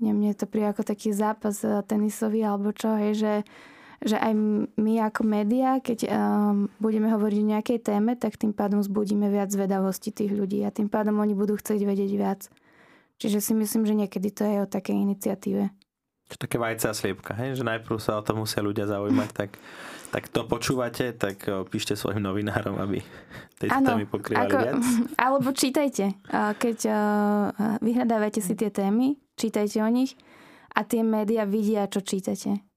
neviem, 0.00 0.16
mne 0.16 0.32
to 0.36 0.48
príde 0.48 0.72
ako 0.72 0.84
taký 0.84 1.12
zápas 1.12 1.60
tenisový 1.88 2.44
alebo 2.44 2.72
čo, 2.72 2.96
hej, 2.96 3.16
že 3.16 3.32
že 4.00 4.16
aj 4.16 4.32
my 4.80 4.94
ako 5.12 5.22
média, 5.28 5.76
keď 5.76 6.08
um, 6.08 6.72
budeme 6.80 7.12
hovoriť 7.12 7.38
o 7.44 7.50
nejakej 7.52 7.78
téme, 7.84 8.16
tak 8.16 8.40
tým 8.40 8.56
pádom 8.56 8.80
zbudíme 8.80 9.28
viac 9.28 9.52
zvedavosti 9.52 10.08
tých 10.08 10.32
ľudí 10.32 10.64
a 10.64 10.72
tým 10.72 10.88
pádom 10.88 11.20
oni 11.20 11.36
budú 11.36 11.60
chcieť 11.60 11.80
vedieť 11.84 12.12
viac. 12.16 12.40
Čiže 13.20 13.44
si 13.44 13.52
myslím, 13.52 13.84
že 13.84 13.92
niekedy 13.92 14.32
to 14.32 14.48
je 14.48 14.56
o 14.64 14.66
takej 14.66 14.96
iniciatíve. 14.96 15.68
Také 16.30 16.56
vajce 16.56 16.86
a 16.88 16.94
sliepka, 16.96 17.36
hej? 17.36 17.60
že 17.60 17.66
najprv 17.66 18.00
sa 18.00 18.16
o 18.16 18.24
to 18.24 18.32
musia 18.32 18.64
ľudia 18.64 18.88
zaujímať, 18.88 19.30
tak, 19.36 19.60
tak 20.14 20.32
to 20.32 20.48
počúvate, 20.48 21.12
tak 21.12 21.42
píšte 21.68 21.92
svojim 21.98 22.22
novinárom, 22.24 22.80
aby 22.80 23.04
tejto 23.60 23.84
témy 23.84 24.06
pokrývali 24.08 24.48
ako, 24.48 24.56
viac. 24.64 24.84
Alebo 25.26 25.48
čítajte. 25.52 26.16
Keď 26.56 26.78
vyhľadávate 27.82 28.40
si 28.40 28.54
tie 28.56 28.70
témy, 28.72 29.20
čítajte 29.36 29.82
o 29.84 29.90
nich 29.90 30.16
a 30.72 30.86
tie 30.86 31.02
médiá 31.02 31.44
vidia, 31.44 31.90
čo 31.90 32.00
čítate 32.00 32.69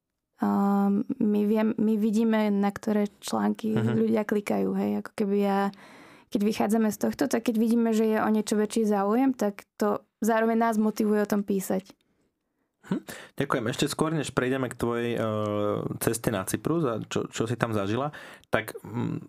my, 1.19 1.41
viem, 1.47 1.75
my 1.77 1.93
vidíme, 1.95 2.51
na 2.51 2.69
ktoré 2.69 3.09
články 3.23 3.73
uh-huh. 3.73 3.95
ľudia 3.95 4.27
klikajú. 4.27 4.75
Hej? 4.75 4.91
Ako 5.03 5.12
keby 5.15 5.38
ja, 5.39 5.59
keď 6.29 6.41
vychádzame 6.43 6.89
z 6.91 6.97
tohto, 6.97 7.23
tak 7.29 7.47
keď 7.47 7.55
vidíme, 7.57 7.91
že 7.95 8.05
je 8.07 8.17
o 8.19 8.29
niečo 8.29 8.59
väčší 8.59 8.88
záujem, 8.88 9.31
tak 9.33 9.65
to 9.79 10.03
zároveň 10.23 10.57
nás 10.59 10.75
motivuje 10.79 11.23
o 11.23 11.29
tom 11.29 11.41
písať. 11.43 11.88
Hm. 12.91 13.00
Ďakujem. 13.39 13.65
Ešte 13.71 13.85
skôr, 13.88 14.12
než 14.12 14.35
prejdeme 14.35 14.67
k 14.67 14.75
tvojej 14.75 15.12
uh, 15.15 15.88
ceste 16.03 16.27
na 16.35 16.43
Cyprus 16.43 16.83
a 16.83 17.00
čo, 17.07 17.31
čo 17.31 17.47
si 17.47 17.55
tam 17.55 17.71
zažila, 17.71 18.12
tak 18.51 18.75
um, 18.83 19.23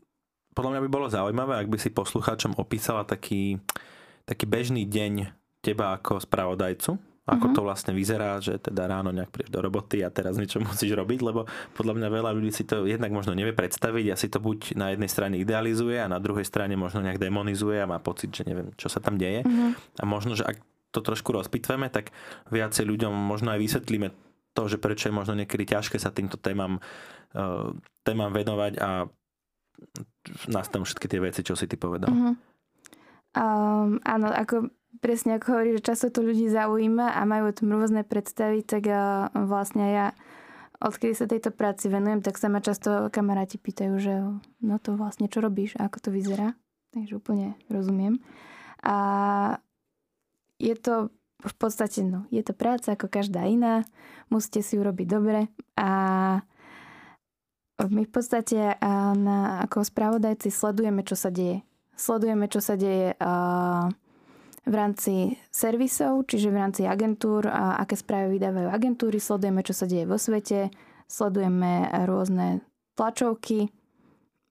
podľa 0.54 0.70
mňa 0.74 0.80
by 0.82 0.90
bolo 0.90 1.06
zaujímavé, 1.06 1.62
ak 1.62 1.70
by 1.70 1.78
si 1.78 1.94
poslucháčom 1.94 2.58
opísala 2.58 3.06
taký, 3.06 3.62
taký 4.26 4.50
bežný 4.50 4.86
deň 4.90 5.30
teba 5.62 5.94
ako 5.94 6.18
spravodajcu 6.18 7.13
ako 7.24 7.46
uh-huh. 7.48 7.56
to 7.56 7.60
vlastne 7.64 7.92
vyzerá, 7.96 8.36
že 8.36 8.60
teda 8.60 8.84
ráno 8.84 9.08
nejak 9.08 9.32
prídeš 9.32 9.56
do 9.56 9.64
roboty 9.64 10.04
a 10.04 10.12
teraz 10.12 10.36
niečo 10.36 10.60
musíš 10.68 10.92
robiť, 10.92 11.20
lebo 11.24 11.48
podľa 11.72 11.96
mňa 11.96 12.08
veľa 12.12 12.30
ľudí 12.36 12.52
si 12.52 12.68
to 12.68 12.84
jednak 12.84 13.08
možno 13.16 13.32
nevie 13.32 13.56
predstaviť 13.56 14.12
a 14.12 14.20
si 14.20 14.28
to 14.28 14.44
buď 14.44 14.76
na 14.76 14.92
jednej 14.92 15.08
strane 15.08 15.40
idealizuje 15.40 15.96
a 15.96 16.06
na 16.08 16.20
druhej 16.20 16.44
strane 16.44 16.76
možno 16.76 17.00
nejak 17.00 17.16
demonizuje 17.16 17.80
a 17.80 17.88
má 17.88 17.96
pocit, 17.96 18.28
že 18.28 18.44
neviem, 18.44 18.76
čo 18.76 18.92
sa 18.92 19.00
tam 19.00 19.16
deje. 19.16 19.40
Uh-huh. 19.40 19.72
A 19.98 20.04
možno, 20.04 20.36
že 20.36 20.44
ak 20.44 20.60
to 20.92 21.00
trošku 21.00 21.32
rozpitveme, 21.32 21.88
tak 21.88 22.12
viacej 22.52 22.84
ľuďom 22.86 23.10
možno 23.10 23.56
aj 23.56 23.60
vysvetlíme 23.64 24.12
to, 24.54 24.62
že 24.70 24.78
prečo 24.78 25.10
je 25.10 25.16
možno 25.16 25.34
niekedy 25.34 25.66
ťažké 25.66 25.98
sa 25.98 26.14
týmto 26.14 26.38
témam, 26.38 26.78
uh, 27.34 27.72
témam 28.06 28.30
venovať 28.30 28.78
a 28.78 29.08
nás 30.46 30.70
tam 30.70 30.86
všetky 30.86 31.10
tie 31.10 31.20
veci, 31.24 31.40
čo 31.42 31.58
si 31.58 31.66
ty 31.66 31.74
povedal. 31.74 32.12
Uh-huh. 32.12 32.34
Um, 33.34 33.98
áno, 34.06 34.30
ako 34.30 34.70
presne 35.00 35.38
ako 35.38 35.46
hovorí, 35.54 35.70
že 35.78 35.86
často 35.86 36.12
to 36.12 36.22
ľudí 36.22 36.50
zaujíma 36.50 37.14
a 37.14 37.20
majú 37.26 37.50
o 37.50 37.56
tom 37.56 37.74
rôzne 37.74 38.06
predstavy, 38.06 38.62
tak 38.62 38.86
uh, 38.86 39.30
vlastne 39.32 39.84
ja 39.90 40.06
odkedy 40.84 41.14
sa 41.16 41.30
tejto 41.30 41.54
práci 41.54 41.88
venujem, 41.88 42.20
tak 42.20 42.36
sa 42.36 42.52
ma 42.52 42.60
často 42.60 43.08
kamaráti 43.08 43.56
pýtajú, 43.56 43.94
že 43.96 44.14
no 44.60 44.76
to 44.82 44.98
vlastne 44.98 45.30
čo 45.30 45.40
robíš 45.40 45.78
a 45.80 45.88
ako 45.88 45.98
to 45.98 46.10
vyzerá. 46.12 46.52
Takže 46.92 47.18
úplne 47.18 47.58
rozumiem. 47.66 48.22
A 48.84 48.96
je 50.62 50.74
to 50.78 51.10
v 51.44 51.54
podstate, 51.58 52.06
no, 52.06 52.24
je 52.30 52.40
to 52.44 52.54
práca 52.54 52.94
ako 52.94 53.10
každá 53.10 53.44
iná. 53.44 53.82
Musíte 54.30 54.62
si 54.62 54.78
urobiť 54.78 55.06
dobre 55.10 55.50
a 55.74 55.90
my 57.82 58.02
v 58.06 58.12
podstate 58.12 58.78
na, 59.18 59.66
ako 59.66 59.82
spravodajci 59.82 60.48
sledujeme, 60.48 61.02
čo 61.02 61.18
sa 61.18 61.34
deje. 61.34 61.66
Sledujeme, 61.98 62.46
čo 62.46 62.62
sa 62.62 62.78
deje 62.78 63.18
v 64.64 64.74
rámci 64.74 65.36
servisov, 65.52 66.24
čiže 66.24 66.48
v 66.48 66.56
rámci 66.56 66.82
agentúr, 66.88 67.44
a 67.48 67.76
aké 67.76 68.00
správy 68.00 68.40
vydávajú 68.40 68.68
agentúry, 68.72 69.20
sledujeme, 69.20 69.60
čo 69.60 69.76
sa 69.76 69.84
deje 69.84 70.08
vo 70.08 70.16
svete, 70.16 70.72
sledujeme 71.04 71.92
rôzne 72.08 72.64
tlačovky 72.96 73.68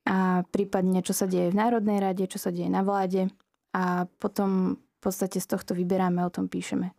a 0.05 0.46
prípadne, 0.53 1.01
čo 1.01 1.17
sa 1.17 1.25
deje 1.25 1.50
v 1.50 1.58
Národnej 1.58 1.98
rade, 1.98 2.29
čo 2.29 2.38
sa 2.38 2.53
deje 2.53 2.70
na 2.70 2.86
vláde 2.86 3.34
a 3.74 4.05
potom 4.22 4.77
v 4.77 5.00
podstate 5.01 5.41
z 5.41 5.48
tohto 5.50 5.74
vyberáme, 5.74 6.22
o 6.22 6.32
tom 6.32 6.46
píšeme. 6.46 6.93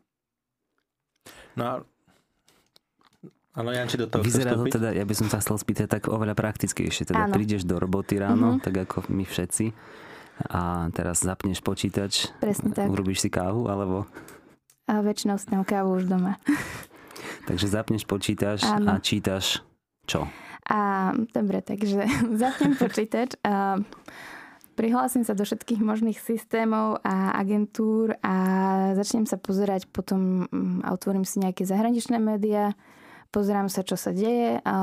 No 1.54 1.64
a 1.64 1.75
Áno, 3.54 3.71
Janči 3.71 3.94
do 3.94 4.11
toho 4.11 4.26
Vyzerá 4.26 4.59
to 4.59 4.66
teda, 4.66 4.90
ja 4.90 5.06
by 5.06 5.14
som 5.14 5.30
sa 5.30 5.38
chcel 5.38 5.54
spýtať 5.54 5.87
tak 5.87 6.02
oveľa 6.11 6.35
praktickejšie. 6.35 7.06
Teda 7.06 7.30
Áno. 7.30 7.38
prídeš 7.38 7.62
do 7.62 7.78
roboty 7.78 8.18
ráno, 8.18 8.59
mm-hmm. 8.59 8.64
tak 8.66 8.75
ako 8.83 9.06
my 9.14 9.23
všetci 9.23 9.71
a 10.50 10.91
teraz 10.91 11.23
zapneš 11.23 11.62
počítač, 11.62 12.31
Presne 12.43 12.75
tak. 12.75 12.91
urobíš 12.91 13.26
si 13.26 13.31
kávu, 13.31 13.71
alebo... 13.71 14.09
A 14.85 15.00
väčšinou 15.00 15.41
si 15.41 15.49
kávu 15.49 15.97
už 15.97 16.11
doma. 16.11 16.37
takže 17.49 17.71
zapneš 17.71 18.05
počítač 18.05 18.67
Áno. 18.67 18.95
a 18.95 19.00
čítaš 19.00 19.64
čo? 20.05 20.29
A, 20.64 21.12
dobre, 21.33 21.61
takže 21.61 22.09
zapnem 22.43 22.76
počítač 22.76 23.37
a 23.45 23.81
prihlásim 24.75 25.23
sa 25.23 25.37
do 25.38 25.47
všetkých 25.47 25.81
možných 25.81 26.19
systémov 26.19 27.00
a 27.07 27.37
agentúr 27.38 28.19
a 28.21 28.37
začnem 28.99 29.25
sa 29.25 29.38
pozerať, 29.38 29.88
potom 29.88 30.50
mm, 30.50 30.85
a 30.85 30.93
otvorím 30.93 31.25
si 31.25 31.41
nejaké 31.41 31.62
zahraničné 31.64 32.19
médiá, 32.19 32.75
pozerám 33.31 33.71
sa, 33.71 33.87
čo 33.87 33.95
sa 33.95 34.11
deje 34.11 34.61
a 34.62 34.76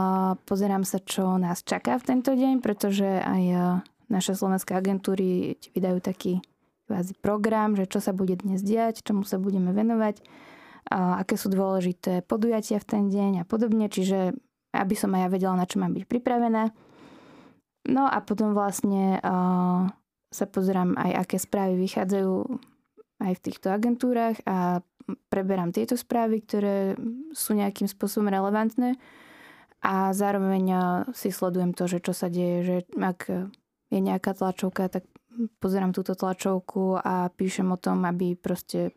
pozerám 0.48 0.84
sa, 0.88 1.00
čo 1.00 1.38
nás 1.40 1.64
čaká 1.64 2.00
v 2.00 2.08
tento 2.08 2.32
deň, 2.36 2.64
pretože 2.64 3.08
aj 3.08 3.44
naše 4.12 4.36
slovenské 4.36 4.76
agentúry 4.76 5.56
vydajú 5.72 6.04
taký 6.04 6.44
kvázi 6.92 7.16
program, 7.24 7.80
že 7.80 7.88
čo 7.88 8.04
sa 8.04 8.12
bude 8.12 8.36
dnes 8.36 8.60
diať, 8.60 9.08
čomu 9.08 9.24
sa 9.24 9.40
budeme 9.40 9.72
venovať, 9.72 10.20
a 10.92 11.24
aké 11.24 11.40
sú 11.40 11.48
dôležité 11.48 12.26
podujatia 12.28 12.82
v 12.84 12.90
ten 12.90 13.04
deň 13.08 13.32
a 13.42 13.48
podobne, 13.48 13.88
čiže 13.88 14.36
aby 14.76 14.96
som 15.00 15.16
aj 15.16 15.22
ja 15.24 15.30
vedela, 15.32 15.56
na 15.56 15.64
čo 15.64 15.80
mám 15.80 15.96
byť 15.96 16.04
pripravená. 16.04 16.74
No 17.88 18.04
a 18.10 18.18
potom 18.20 18.52
vlastne 18.52 19.22
uh, 19.24 19.88
sa 20.32 20.46
pozerám 20.48 21.00
aj, 21.00 21.12
aké 21.28 21.38
správy 21.40 21.80
vychádzajú 21.80 22.34
aj 23.22 23.34
v 23.38 23.44
týchto 23.44 23.68
agentúrach 23.70 24.36
a 24.44 24.82
preberám 25.30 25.76
tieto 25.76 25.96
správy, 26.00 26.42
ktoré 26.44 26.96
sú 27.36 27.54
nejakým 27.54 27.86
spôsobom 27.86 28.32
relevantné 28.32 28.98
a 29.82 30.14
zároveň 30.14 30.66
si 31.12 31.34
sledujem 31.34 31.74
to, 31.74 31.90
že 31.90 32.00
čo 32.06 32.14
sa 32.14 32.30
deje, 32.30 32.58
že 32.64 32.78
ak 32.98 33.50
je 33.92 34.00
nejaká 34.00 34.34
tlačovka, 34.34 34.88
tak 34.88 35.04
pozerám 35.60 35.92
túto 35.92 36.16
tlačovku 36.16 36.98
a 36.98 37.28
píšem 37.30 37.68
o 37.70 37.78
tom, 37.78 38.08
aby 38.08 38.40
proste 38.40 38.96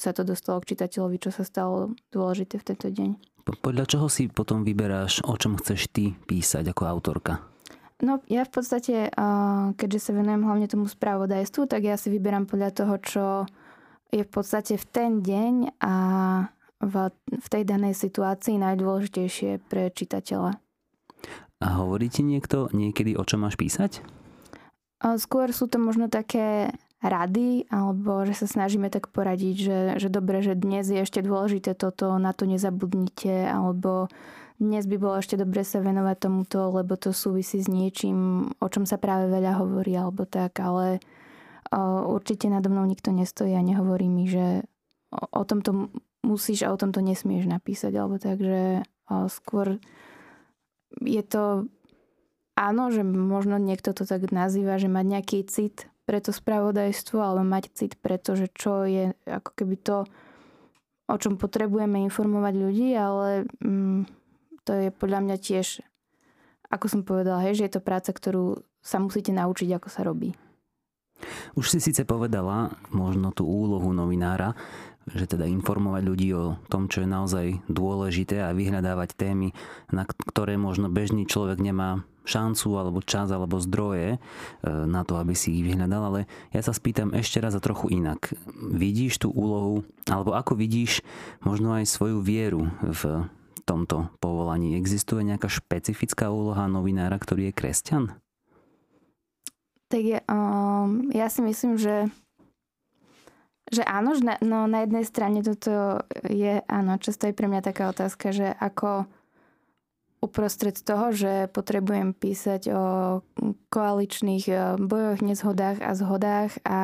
sa 0.00 0.16
to 0.16 0.24
dostalo 0.24 0.64
k 0.64 0.72
čitateľovi, 0.72 1.16
čo 1.20 1.30
sa 1.30 1.44
stalo 1.44 1.92
dôležité 2.08 2.56
v 2.56 2.66
tento 2.72 2.88
deň. 2.88 3.10
Podľa 3.44 3.84
čoho 3.84 4.06
si 4.08 4.32
potom 4.32 4.64
vyberáš, 4.64 5.20
o 5.28 5.36
čom 5.36 5.60
chceš 5.60 5.92
ty 5.92 6.16
písať 6.16 6.72
ako 6.72 6.82
autorka? 6.88 7.44
No 8.00 8.24
ja 8.32 8.48
v 8.48 8.52
podstate, 8.52 9.12
keďže 9.76 10.00
sa 10.00 10.12
venujem 10.16 10.40
hlavne 10.40 10.66
tomu 10.72 10.88
spravodajstvu, 10.88 11.68
tak 11.68 11.84
ja 11.84 12.00
si 12.00 12.08
vyberám 12.08 12.48
podľa 12.48 12.70
toho, 12.72 12.94
čo 12.96 13.24
je 14.08 14.24
v 14.24 14.30
podstate 14.32 14.80
v 14.80 14.86
ten 14.88 15.10
deň 15.20 15.84
a 15.84 15.94
v, 16.80 16.94
tej 17.44 17.62
danej 17.68 17.92
situácii 17.92 18.56
najdôležitejšie 18.56 19.60
pre 19.68 19.92
čitateľa. 19.92 20.56
A 21.60 21.66
hovorí 21.76 22.08
ti 22.08 22.24
niekto 22.24 22.72
niekedy, 22.72 23.20
o 23.20 23.24
čom 23.28 23.44
máš 23.44 23.60
písať? 23.60 24.00
Skôr 25.00 25.48
sú 25.56 25.64
to 25.64 25.80
možno 25.80 26.12
také 26.12 26.76
rady, 27.00 27.64
alebo 27.72 28.28
že 28.28 28.36
sa 28.36 28.46
snažíme 28.46 28.92
tak 28.92 29.08
poradiť, 29.08 29.56
že, 29.56 29.78
že 29.96 30.08
dobre, 30.12 30.44
že 30.44 30.52
dnes 30.52 30.84
je 30.84 31.00
ešte 31.00 31.24
dôležité 31.24 31.72
toto, 31.72 32.12
na 32.20 32.36
to 32.36 32.44
nezabudnite, 32.44 33.48
alebo 33.48 34.12
dnes 34.60 34.84
by 34.84 35.00
bolo 35.00 35.16
ešte 35.16 35.40
dobre 35.40 35.64
sa 35.64 35.80
venovať 35.80 36.16
tomuto, 36.28 36.68
lebo 36.76 37.00
to 37.00 37.16
súvisí 37.16 37.64
s 37.64 37.72
niečím, 37.72 38.52
o 38.60 38.66
čom 38.68 38.84
sa 38.84 39.00
práve 39.00 39.32
veľa 39.32 39.56
hovorí, 39.56 39.96
alebo 39.96 40.28
tak, 40.28 40.60
ale 40.60 41.00
o, 41.72 42.12
určite 42.12 42.52
nado 42.52 42.68
mnou 42.68 42.84
nikto 42.84 43.08
nestojí 43.08 43.56
a 43.56 43.64
nehovorí 43.64 44.12
mi, 44.12 44.28
že 44.28 44.68
o, 45.08 45.40
o 45.40 45.42
tomto 45.48 45.88
musíš 46.20 46.68
a 46.68 46.76
o 46.76 46.76
tomto 46.76 47.00
nesmieš 47.00 47.48
napísať, 47.48 47.96
alebo 47.96 48.20
tak, 48.20 48.36
že 48.36 48.84
o, 49.08 49.32
skôr 49.32 49.80
je 51.00 51.24
to 51.24 51.64
áno, 52.60 52.92
že 52.92 53.00
možno 53.00 53.56
niekto 53.56 53.96
to 53.96 54.04
tak 54.04 54.28
nazýva, 54.28 54.76
že 54.76 54.92
mať 54.92 55.06
nejaký 55.08 55.38
cit 55.48 55.88
pre 56.04 56.20
to 56.20 56.36
spravodajstvo, 56.36 57.16
alebo 57.16 57.46
mať 57.46 57.72
cit 57.72 57.96
pre 57.96 58.20
to, 58.20 58.36
že 58.36 58.52
čo 58.52 58.84
je 58.84 59.16
ako 59.24 59.50
keby 59.56 59.80
to, 59.80 60.04
o 61.08 61.16
čom 61.16 61.40
potrebujeme 61.40 62.04
informovať 62.04 62.54
ľudí, 62.60 62.92
ale 62.92 63.48
mm, 63.64 64.00
to 64.68 64.72
je 64.76 64.88
podľa 64.92 65.20
mňa 65.24 65.36
tiež, 65.40 65.80
ako 66.68 66.86
som 66.86 67.00
povedala, 67.02 67.40
hej, 67.48 67.64
že 67.64 67.66
je 67.66 67.74
to 67.80 67.86
práca, 67.86 68.12
ktorú 68.12 68.60
sa 68.84 69.00
musíte 69.00 69.32
naučiť, 69.32 69.68
ako 69.80 69.88
sa 69.88 70.04
robí. 70.04 70.36
Už 71.52 71.68
si 71.68 71.78
síce 71.84 72.08
povedala 72.08 72.72
možno 72.88 73.28
tú 73.34 73.44
úlohu 73.44 73.92
novinára, 73.92 74.56
že 75.10 75.28
teda 75.28 75.44
informovať 75.48 76.02
ľudí 76.06 76.28
o 76.32 76.56
tom, 76.68 76.86
čo 76.88 77.04
je 77.04 77.08
naozaj 77.08 77.46
dôležité 77.68 78.40
a 78.44 78.54
vyhľadávať 78.56 79.16
témy, 79.16 79.52
na 79.92 80.06
ktoré 80.06 80.56
možno 80.56 80.88
bežný 80.88 81.28
človek 81.28 81.60
nemá 81.60 82.04
šancu 82.24 82.68
alebo 82.76 83.04
čas 83.04 83.28
alebo 83.32 83.60
zdroje 83.60 84.16
e, 84.16 84.18
na 84.66 85.02
to, 85.02 85.16
aby 85.16 85.32
si 85.32 85.60
ich 85.60 85.64
vyhľadal, 85.66 86.02
ale 86.12 86.20
ja 86.54 86.60
sa 86.60 86.72
spýtam 86.72 87.16
ešte 87.16 87.40
raz 87.40 87.56
a 87.56 87.60
trochu 87.62 87.90
inak. 87.92 88.32
Vidíš 88.56 89.26
tú 89.26 89.28
úlohu, 89.32 89.82
alebo 90.06 90.36
ako 90.36 90.56
vidíš 90.56 91.04
možno 91.42 91.76
aj 91.76 91.88
svoju 91.88 92.20
vieru 92.20 92.68
v 92.82 93.28
tomto 93.64 94.10
povolaní? 94.18 94.76
Existuje 94.76 95.24
nejaká 95.24 95.48
špecifická 95.48 96.28
úloha 96.28 96.66
novinára, 96.66 97.16
ktorý 97.16 97.50
je 97.50 97.56
kresťan? 97.56 98.04
Tak 99.90 100.02
je, 100.02 100.18
um, 100.30 101.10
ja 101.10 101.26
si 101.26 101.42
myslím, 101.42 101.74
že 101.74 102.06
že 103.70 103.86
áno, 103.86 104.18
že 104.18 104.26
na, 104.26 104.34
no 104.42 104.66
na 104.66 104.82
jednej 104.82 105.06
strane 105.06 105.46
toto 105.46 106.02
je, 106.26 106.58
áno, 106.66 106.98
často 106.98 107.30
je 107.30 107.38
pre 107.38 107.46
mňa 107.46 107.62
taká 107.62 107.94
otázka, 107.94 108.34
že 108.34 108.50
ako 108.58 109.06
uprostred 110.20 110.76
toho, 110.76 111.12
že 111.16 111.48
potrebujem 111.48 112.12
písať 112.12 112.62
o 112.72 112.84
koaličných 113.72 114.44
e, 114.48 114.54
bojoch, 114.76 115.24
nezhodách 115.24 115.80
a 115.80 115.90
zhodách 115.96 116.52
a 116.64 116.80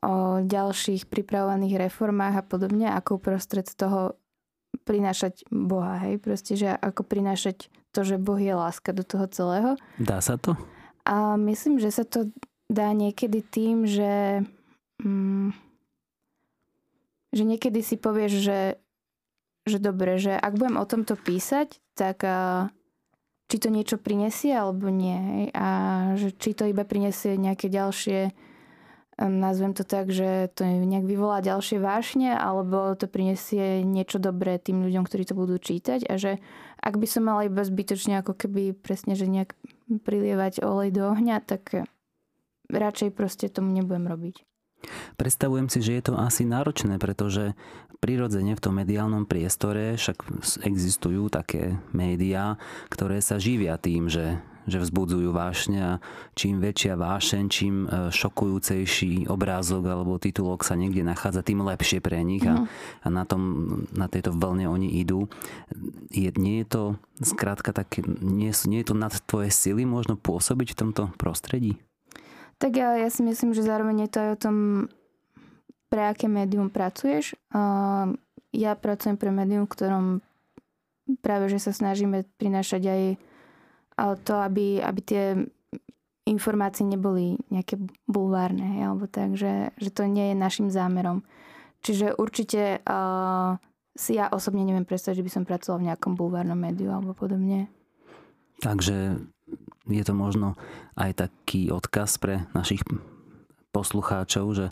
o 0.00 0.40
ďalších 0.40 1.10
pripravovaných 1.10 1.90
reformách 1.90 2.40
a 2.40 2.46
podobne, 2.46 2.88
ako 2.88 3.20
uprostred 3.20 3.68
toho 3.68 4.16
prinášať 4.86 5.44
Boha, 5.52 6.00
hej, 6.00 6.16
proste, 6.22 6.56
že 6.56 6.72
ako 6.72 7.04
prinášať 7.04 7.68
to, 7.92 8.06
že 8.06 8.16
Boh 8.16 8.38
je 8.38 8.54
láska 8.54 8.94
do 8.96 9.04
toho 9.04 9.26
celého. 9.28 9.70
Dá 10.00 10.22
sa 10.24 10.40
to? 10.40 10.56
A 11.04 11.36
myslím, 11.36 11.82
že 11.82 11.90
sa 11.90 12.06
to 12.06 12.30
dá 12.70 12.94
niekedy 12.94 13.42
tým, 13.44 13.84
že 13.84 14.46
mm, 15.02 15.52
že 17.30 17.42
niekedy 17.46 17.80
si 17.82 17.94
povieš, 17.94 18.32
že 18.42 18.58
že 19.68 19.78
dobre, 19.82 20.16
že 20.16 20.32
ak 20.32 20.56
budem 20.56 20.76
o 20.80 20.88
tomto 20.88 21.16
písať, 21.16 21.80
tak 21.98 22.24
či 23.50 23.56
to 23.58 23.68
niečo 23.68 23.98
prinesie 23.98 24.54
alebo 24.54 24.88
nie. 24.88 25.50
A 25.52 25.68
že 26.16 26.32
či 26.32 26.54
to 26.54 26.64
iba 26.64 26.86
prinesie 26.86 27.34
nejaké 27.34 27.66
ďalšie 27.68 28.32
nazvem 29.28 29.76
to 29.76 29.84
tak, 29.84 30.08
že 30.08 30.48
to 30.56 30.64
nejak 30.64 31.04
vyvolá 31.04 31.44
ďalšie 31.44 31.76
vášne 31.76 32.32
alebo 32.32 32.96
to 32.96 33.04
prinesie 33.04 33.84
niečo 33.84 34.16
dobré 34.16 34.56
tým 34.56 34.80
ľuďom, 34.80 35.04
ktorí 35.04 35.28
to 35.28 35.36
budú 35.36 35.60
čítať 35.60 36.08
a 36.08 36.16
že 36.16 36.40
ak 36.80 36.96
by 36.96 37.04
som 37.04 37.28
mala 37.28 37.44
iba 37.44 37.60
zbytočne 37.60 38.24
ako 38.24 38.32
keby 38.32 38.72
presne, 38.72 39.12
že 39.12 39.28
nejak 39.28 39.52
prilievať 40.08 40.64
olej 40.64 40.96
do 40.96 41.12
ohňa, 41.12 41.44
tak 41.44 41.84
radšej 42.72 43.12
proste 43.12 43.52
tomu 43.52 43.76
nebudem 43.76 44.08
robiť. 44.08 44.40
Predstavujem 45.20 45.68
si, 45.68 45.84
že 45.84 46.00
je 46.00 46.02
to 46.08 46.14
asi 46.16 46.48
náročné, 46.48 46.96
pretože 46.96 47.52
prirodzene 48.00 48.56
v 48.56 48.64
tom 48.64 48.80
mediálnom 48.80 49.28
priestore 49.28 49.94
však 49.94 50.24
existujú 50.64 51.28
také 51.28 51.76
médiá, 51.92 52.56
ktoré 52.88 53.20
sa 53.20 53.36
živia 53.36 53.76
tým, 53.76 54.08
že, 54.08 54.40
že 54.64 54.80
vzbudzujú 54.80 55.28
vášne 55.36 55.78
a 55.78 55.92
čím 56.32 56.64
väčšia 56.64 56.96
vášeň, 56.96 57.44
čím 57.52 57.74
e, 57.84 58.08
šokujúcejší 58.08 59.28
obrázok 59.28 59.84
alebo 59.84 60.16
titulok 60.16 60.64
sa 60.64 60.80
niekde 60.80 61.04
nachádza, 61.04 61.44
tým 61.44 61.60
lepšie 61.60 62.00
pre 62.00 62.24
nich 62.24 62.42
a, 62.48 62.64
a 63.04 63.06
na, 63.12 63.28
tom, 63.28 63.84
na 63.92 64.08
tejto 64.08 64.32
vlne 64.32 64.64
oni 64.72 64.96
idú. 64.96 65.28
Je, 66.08 66.32
nie 66.40 66.64
je 66.64 66.66
to 66.72 66.82
skrátka 67.20 67.76
tak, 67.76 68.00
nie, 68.24 68.48
nie 68.64 68.80
je 68.80 68.88
to 68.88 68.96
nad 68.96 69.12
tvoje 69.28 69.52
sily 69.52 69.84
možno 69.84 70.16
pôsobiť 70.16 70.72
v 70.72 70.78
tomto 70.88 71.02
prostredí? 71.20 71.76
Tak 72.60 72.76
ja, 72.76 72.96
ja 72.96 73.08
si 73.08 73.24
myslím, 73.24 73.56
že 73.56 73.64
zároveň 73.64 74.04
je 74.04 74.10
to 74.12 74.18
aj 74.20 74.30
o 74.36 74.40
tom, 74.40 74.56
pre 75.90 76.06
aké 76.06 76.30
médium 76.30 76.70
pracuješ. 76.70 77.34
Ja 78.54 78.72
pracujem 78.78 79.18
pre 79.18 79.34
médium, 79.34 79.66
v 79.66 79.74
ktorom 79.74 80.04
práve, 81.18 81.50
že 81.50 81.58
sa 81.58 81.74
snažíme 81.74 82.22
prinášať 82.38 82.82
aj 82.86 83.02
to, 84.22 84.34
aby, 84.38 84.78
aby 84.78 85.00
tie 85.02 85.24
informácie 86.30 86.86
neboli 86.86 87.36
nejaké 87.50 87.76
bulvárne, 88.06 88.86
alebo 88.86 89.10
tak, 89.10 89.34
že, 89.34 89.74
že 89.82 89.90
to 89.90 90.06
nie 90.06 90.30
je 90.30 90.36
našim 90.38 90.70
zámerom. 90.70 91.26
Čiže 91.82 92.14
určite 92.14 92.78
uh, 92.86 93.58
si 93.98 94.14
ja 94.14 94.30
osobne 94.30 94.62
neviem 94.62 94.86
predstaviť, 94.86 95.18
že 95.18 95.26
by 95.26 95.32
som 95.32 95.48
pracovala 95.48 95.80
v 95.82 95.86
nejakom 95.90 96.12
bulvárnom 96.14 96.56
médiu 96.56 96.94
alebo 96.94 97.16
podobne. 97.16 97.66
Takže 98.62 99.18
je 99.88 100.02
to 100.04 100.14
možno 100.14 100.54
aj 100.94 101.26
taký 101.26 101.72
odkaz 101.72 102.20
pre 102.20 102.46
našich 102.54 102.84
poslucháčov, 103.74 104.46
že 104.54 104.66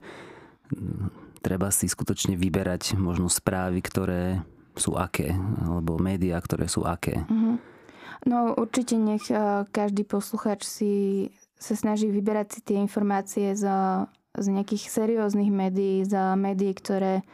treba 1.41 1.71
si 1.71 1.87
skutočne 1.87 2.35
vyberať 2.35 2.99
možno 2.99 3.31
správy, 3.31 3.81
ktoré 3.81 4.43
sú 4.79 4.95
aké, 4.95 5.35
alebo 5.63 5.99
médiá, 5.99 6.39
ktoré 6.39 6.71
sú 6.71 6.87
aké. 6.87 7.27
Mm-hmm. 7.27 7.57
No 8.27 8.55
určite 8.59 8.99
nech 8.99 9.31
eh, 9.31 9.67
každý 9.71 10.03
poslucháč 10.03 10.67
si 10.67 10.93
sa 11.59 11.75
snaží 11.75 12.07
vyberať 12.07 12.59
si 12.59 12.61
tie 12.63 12.77
informácie 12.79 13.55
z, 13.59 13.67
z 14.39 14.47
nejakých 14.47 14.91
serióznych 14.91 15.51
médií, 15.51 16.07
z 16.07 16.15
médií, 16.39 16.75
ktoré 16.75 17.27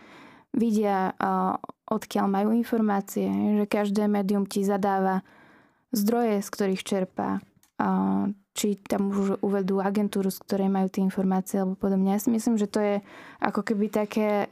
vidia, 0.57 1.13
eh, 1.17 1.55
odkiaľ 1.89 2.27
majú 2.29 2.49
informácie. 2.57 3.29
Že 3.61 3.65
každé 3.69 4.05
médium 4.09 4.49
ti 4.49 4.65
zadáva 4.65 5.25
zdroje, 5.93 6.41
z 6.41 6.49
ktorých 6.49 6.83
čerpá 6.85 7.45
či 8.55 8.79
tam 8.87 9.11
už 9.11 9.43
uvedú 9.43 9.83
agentúru, 9.83 10.31
z 10.31 10.39
ktorej 10.47 10.71
majú 10.71 10.87
tie 10.87 11.03
informácie 11.03 11.61
alebo 11.61 11.75
podobne. 11.75 12.15
Ja 12.15 12.23
si 12.23 12.31
myslím, 12.31 12.55
že 12.55 12.71
to 12.71 12.81
je 12.81 12.95
ako 13.43 13.67
keby 13.67 13.91
také 13.91 14.47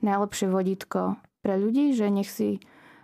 najlepšie 0.00 0.48
vodítko 0.48 1.20
pre 1.44 1.60
ľudí, 1.60 1.92
že 1.92 2.08
nech 2.08 2.28
si 2.28 2.58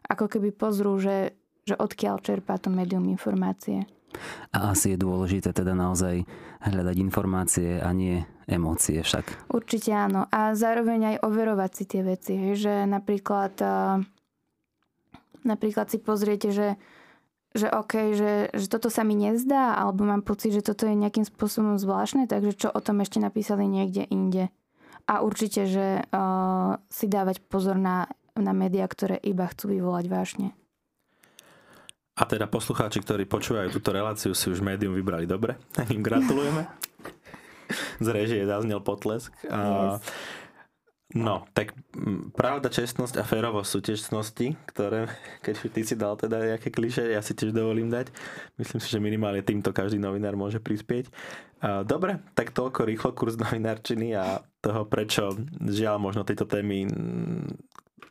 ako 0.08 0.26
keby 0.26 0.56
pozrú, 0.56 0.96
že, 0.96 1.36
že 1.68 1.76
odkiaľ 1.76 2.24
čerpá 2.24 2.56
to 2.56 2.72
médium 2.72 3.04
informácie. 3.10 3.84
A 4.56 4.72
asi 4.72 4.96
je 4.96 5.02
dôležité 5.04 5.52
teda 5.52 5.76
naozaj 5.76 6.24
hľadať 6.64 6.96
informácie 6.96 7.76
a 7.76 7.92
nie 7.92 8.24
emócie 8.48 9.04
však. 9.04 9.52
Určite 9.52 9.92
áno. 9.92 10.24
A 10.32 10.56
zároveň 10.56 11.12
aj 11.12 11.16
overovať 11.20 11.70
si 11.76 11.84
tie 11.84 12.00
veci. 12.00 12.34
Že 12.56 12.88
napríklad, 12.88 13.60
napríklad 15.44 15.86
si 15.92 15.98
pozriete, 16.00 16.48
že 16.54 16.80
že 17.54 17.70
OK, 17.70 18.16
že, 18.16 18.32
že 18.52 18.66
toto 18.66 18.90
sa 18.90 19.06
mi 19.06 19.14
nezdá, 19.14 19.76
alebo 19.76 20.02
mám 20.02 20.26
pocit, 20.26 20.52
že 20.52 20.66
toto 20.66 20.88
je 20.88 20.96
nejakým 20.96 21.24
spôsobom 21.24 21.78
zvláštne, 21.80 22.26
takže 22.26 22.56
čo 22.56 22.68
o 22.72 22.80
tom 22.80 23.00
ešte 23.04 23.22
napísali 23.22 23.68
niekde 23.68 24.08
inde. 24.08 24.50
A 25.06 25.22
určite, 25.22 25.70
že 25.70 26.02
uh, 26.02 26.82
si 26.90 27.06
dávať 27.06 27.38
pozor 27.46 27.78
na, 27.78 28.10
na 28.34 28.50
médiá, 28.50 28.90
ktoré 28.90 29.22
iba 29.22 29.46
chcú 29.46 29.70
vyvolať 29.70 30.04
vášne. 30.10 30.48
A 32.16 32.24
teda 32.24 32.48
poslucháči, 32.48 33.04
ktorí 33.04 33.28
počúvajú 33.28 33.76
túto 33.76 33.92
reláciu, 33.92 34.32
si 34.32 34.48
už 34.48 34.64
médium 34.64 34.96
vybrali 34.96 35.28
dobre. 35.28 35.60
Im 35.94 36.00
gratulujeme. 36.00 36.64
Z 38.00 38.08
režie 38.08 38.40
zaznel 38.48 38.80
potlesk. 38.80 39.36
Yes. 39.44 40.00
No, 41.14 41.46
tak 41.54 41.70
pravda, 42.34 42.66
čestnosť 42.66 43.22
a 43.22 43.24
férovosť 43.24 43.70
sú 43.70 43.78
tiež 43.78 44.00
cnosti, 44.10 44.58
ktoré, 44.66 45.06
keď 45.46 45.54
ty 45.70 45.82
si 45.86 45.94
dal 45.94 46.18
teda 46.18 46.42
nejaké 46.42 46.74
kliše, 46.74 47.06
ja 47.06 47.22
si 47.22 47.30
tiež 47.30 47.54
dovolím 47.54 47.94
dať. 47.94 48.10
Myslím 48.58 48.80
si, 48.82 48.88
že 48.90 48.98
minimálne 48.98 49.46
týmto 49.46 49.70
každý 49.70 50.02
novinár 50.02 50.34
môže 50.34 50.58
prispieť. 50.58 51.06
Dobre, 51.86 52.20
tak 52.34 52.50
toľko 52.50 52.84
rýchlo 52.84 53.10
kurz 53.14 53.38
novinárčiny 53.42 54.18
a 54.18 54.42
toho, 54.58 54.82
prečo 54.90 55.30
žiaľ 55.62 56.02
možno 56.02 56.26
tejto 56.26 56.42
témy 56.42 56.90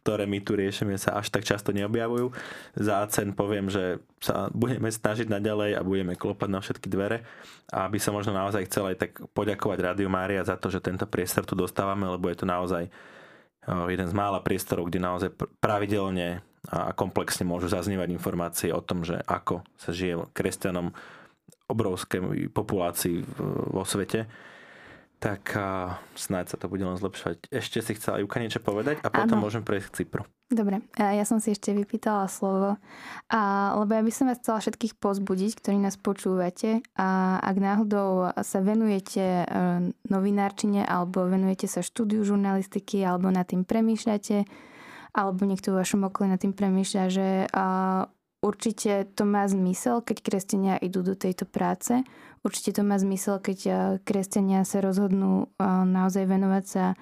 ktoré 0.06 0.30
my 0.30 0.38
tu 0.46 0.54
riešime, 0.54 1.02
sa 1.02 1.18
až 1.18 1.34
tak 1.34 1.41
často 1.41 1.74
neobjavujú. 1.74 2.30
Za 2.78 3.02
cen 3.10 3.34
poviem, 3.34 3.74
že 3.74 3.98
sa 4.22 4.54
budeme 4.54 4.94
snažiť 4.94 5.26
naďalej 5.26 5.74
a 5.74 5.82
budeme 5.82 6.13
klopať 6.13 6.50
na 6.54 6.62
všetky 6.62 6.94
dvere. 6.94 7.26
A 7.74 7.89
by 7.89 7.98
som 7.98 8.13
možno 8.13 8.30
naozaj 8.38 8.70
chcel 8.70 8.94
aj 8.94 9.02
tak 9.02 9.12
poďakovať 9.34 9.82
Rádiu 9.82 10.06
Mária 10.06 10.46
za 10.46 10.62
to, 10.62 10.70
že 10.70 10.86
tento 10.86 11.10
priestor 11.10 11.50
tu 11.50 11.58
dostávame, 11.58 12.06
lebo 12.06 12.30
je 12.30 12.38
to 12.38 12.46
naozaj 12.46 12.86
jeden 13.65 14.06
z 14.06 14.13
mála 14.13 14.46
priestorov, 14.46 14.94
kde 14.94 15.02
naozaj 15.02 15.34
pravidelne 15.58 16.46
a 16.70 16.94
komplexne 16.94 17.41
môžu 17.41 17.74
zaznievať 17.74 18.13
informácie 18.13 18.70
o 18.70 18.86
tom, 18.86 19.02
že 19.02 19.18
ako 19.26 19.65
sa 19.74 19.89
žije 19.89 20.22
kresťanom 20.38 20.94
obrovskej 21.65 22.54
populácii 22.54 23.26
vo 23.74 23.82
svete 23.82 24.30
tak 25.19 25.56
uh, 25.56 25.97
snáď 26.13 26.54
sa 26.54 26.58
to 26.60 26.69
bude 26.69 26.84
len 26.84 26.99
zlepšovať. 26.99 27.49
Ešte 27.49 27.82
si 27.82 27.97
chcela 27.97 28.21
Juka 28.21 28.38
niečo 28.38 28.60
povedať 28.60 29.01
a 29.01 29.10
potom 29.10 29.39
ano. 29.39 29.45
môžem 29.47 29.63
prejsť 29.63 29.88
k 29.89 29.95
Cypru. 30.04 30.23
Dobre, 30.45 30.86
ja 30.93 31.25
som 31.25 31.41
si 31.41 31.58
ešte 31.58 31.73
vypýtala 31.73 32.30
slovo, 32.30 32.78
a, 33.34 33.41
lebo 33.82 33.97
ja 33.97 34.06
by 34.06 34.12
som 34.13 34.30
vás 34.30 34.38
chcela 34.38 34.62
všetkých 34.62 34.93
pozbudiť, 35.01 35.58
ktorí 35.58 35.82
nás 35.82 35.97
počúvate 35.97 36.86
a 36.93 37.41
ak 37.41 37.58
náhodou 37.58 38.30
sa 38.45 38.62
venujete 38.62 39.41
e, 39.41 39.45
novinárčine 40.06 40.86
alebo 40.86 41.25
venujete 41.25 41.65
sa 41.65 41.82
štúdiu 41.82 42.21
žurnalistiky 42.21 43.01
alebo 43.01 43.34
nad 43.34 43.49
tým 43.49 43.65
premýšľate 43.65 44.45
alebo 45.17 45.49
niekto 45.49 45.73
v 45.73 45.82
vašom 45.82 46.13
okolí 46.13 46.30
nad 46.30 46.38
tým 46.38 46.54
premýšľa, 46.54 47.04
že 47.10 47.28
a, 47.49 47.65
určite 48.45 49.10
to 49.17 49.25
má 49.25 49.49
zmysel, 49.49 50.06
keď 50.06 50.17
kresťania 50.21 50.75
idú 50.78 51.01
do 51.01 51.17
tejto 51.17 51.49
práce, 51.49 52.06
Určite 52.46 52.78
to 52.78 52.82
má 52.86 53.02
zmysel, 53.02 53.42
keď 53.42 53.60
eh, 53.66 53.76
kresťania 54.06 54.62
sa 54.62 54.86
rozhodnú 54.86 55.50
eh, 55.50 55.66
naozaj 55.66 56.30
venovať 56.30 56.66
sa 56.70 56.94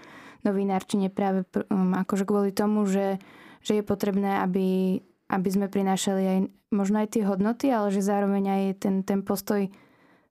novinárčine 0.44 1.08
práve 1.08 1.48
um, 1.72 1.96
akože 1.96 2.28
kvôli 2.28 2.52
tomu, 2.52 2.84
že, 2.84 3.18
že 3.64 3.80
je 3.80 3.84
potrebné, 3.84 4.44
aby, 4.44 5.00
aby 5.32 5.50
sme 5.50 5.72
prinášali 5.72 6.24
aj 6.24 6.40
možno 6.76 7.00
aj 7.00 7.16
tie 7.16 7.24
hodnoty, 7.24 7.72
ale 7.72 7.96
že 7.96 8.04
zároveň 8.04 8.44
aj 8.52 8.64
ten, 8.84 8.96
ten 9.08 9.24
postoj 9.24 9.72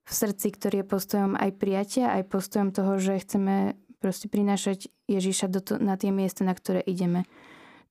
v 0.03 0.11
srdci, 0.11 0.53
ktorý 0.53 0.83
je 0.83 0.91
postojom 0.91 1.31
aj 1.33 1.51
prijatia, 1.57 2.13
aj 2.13 2.29
postojom 2.29 2.69
toho, 2.75 3.01
že 3.01 3.23
chceme 3.25 3.73
proste 4.03 4.27
prinášať 4.27 4.91
Ježiša 5.07 5.47
do 5.47 5.63
to, 5.63 5.73
na 5.79 5.95
tie 5.95 6.11
miesta, 6.11 6.43
na 6.43 6.51
ktoré 6.51 6.83
ideme. 6.83 7.23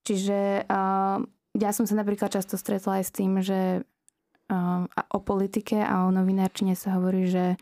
Čiže 0.05 0.69
uh, 0.69 1.17
ja 1.57 1.69
som 1.73 1.89
sa 1.89 1.97
napríklad 1.97 2.29
často 2.29 2.53
stretla 2.53 3.01
aj 3.01 3.03
s 3.09 3.11
tým, 3.11 3.41
že 3.41 3.81
a 4.51 5.01
o 5.13 5.19
politike 5.23 5.79
a 5.79 6.05
o 6.05 6.13
novinárčine 6.13 6.75
sa 6.75 6.99
hovorí, 6.99 7.31
že, 7.31 7.55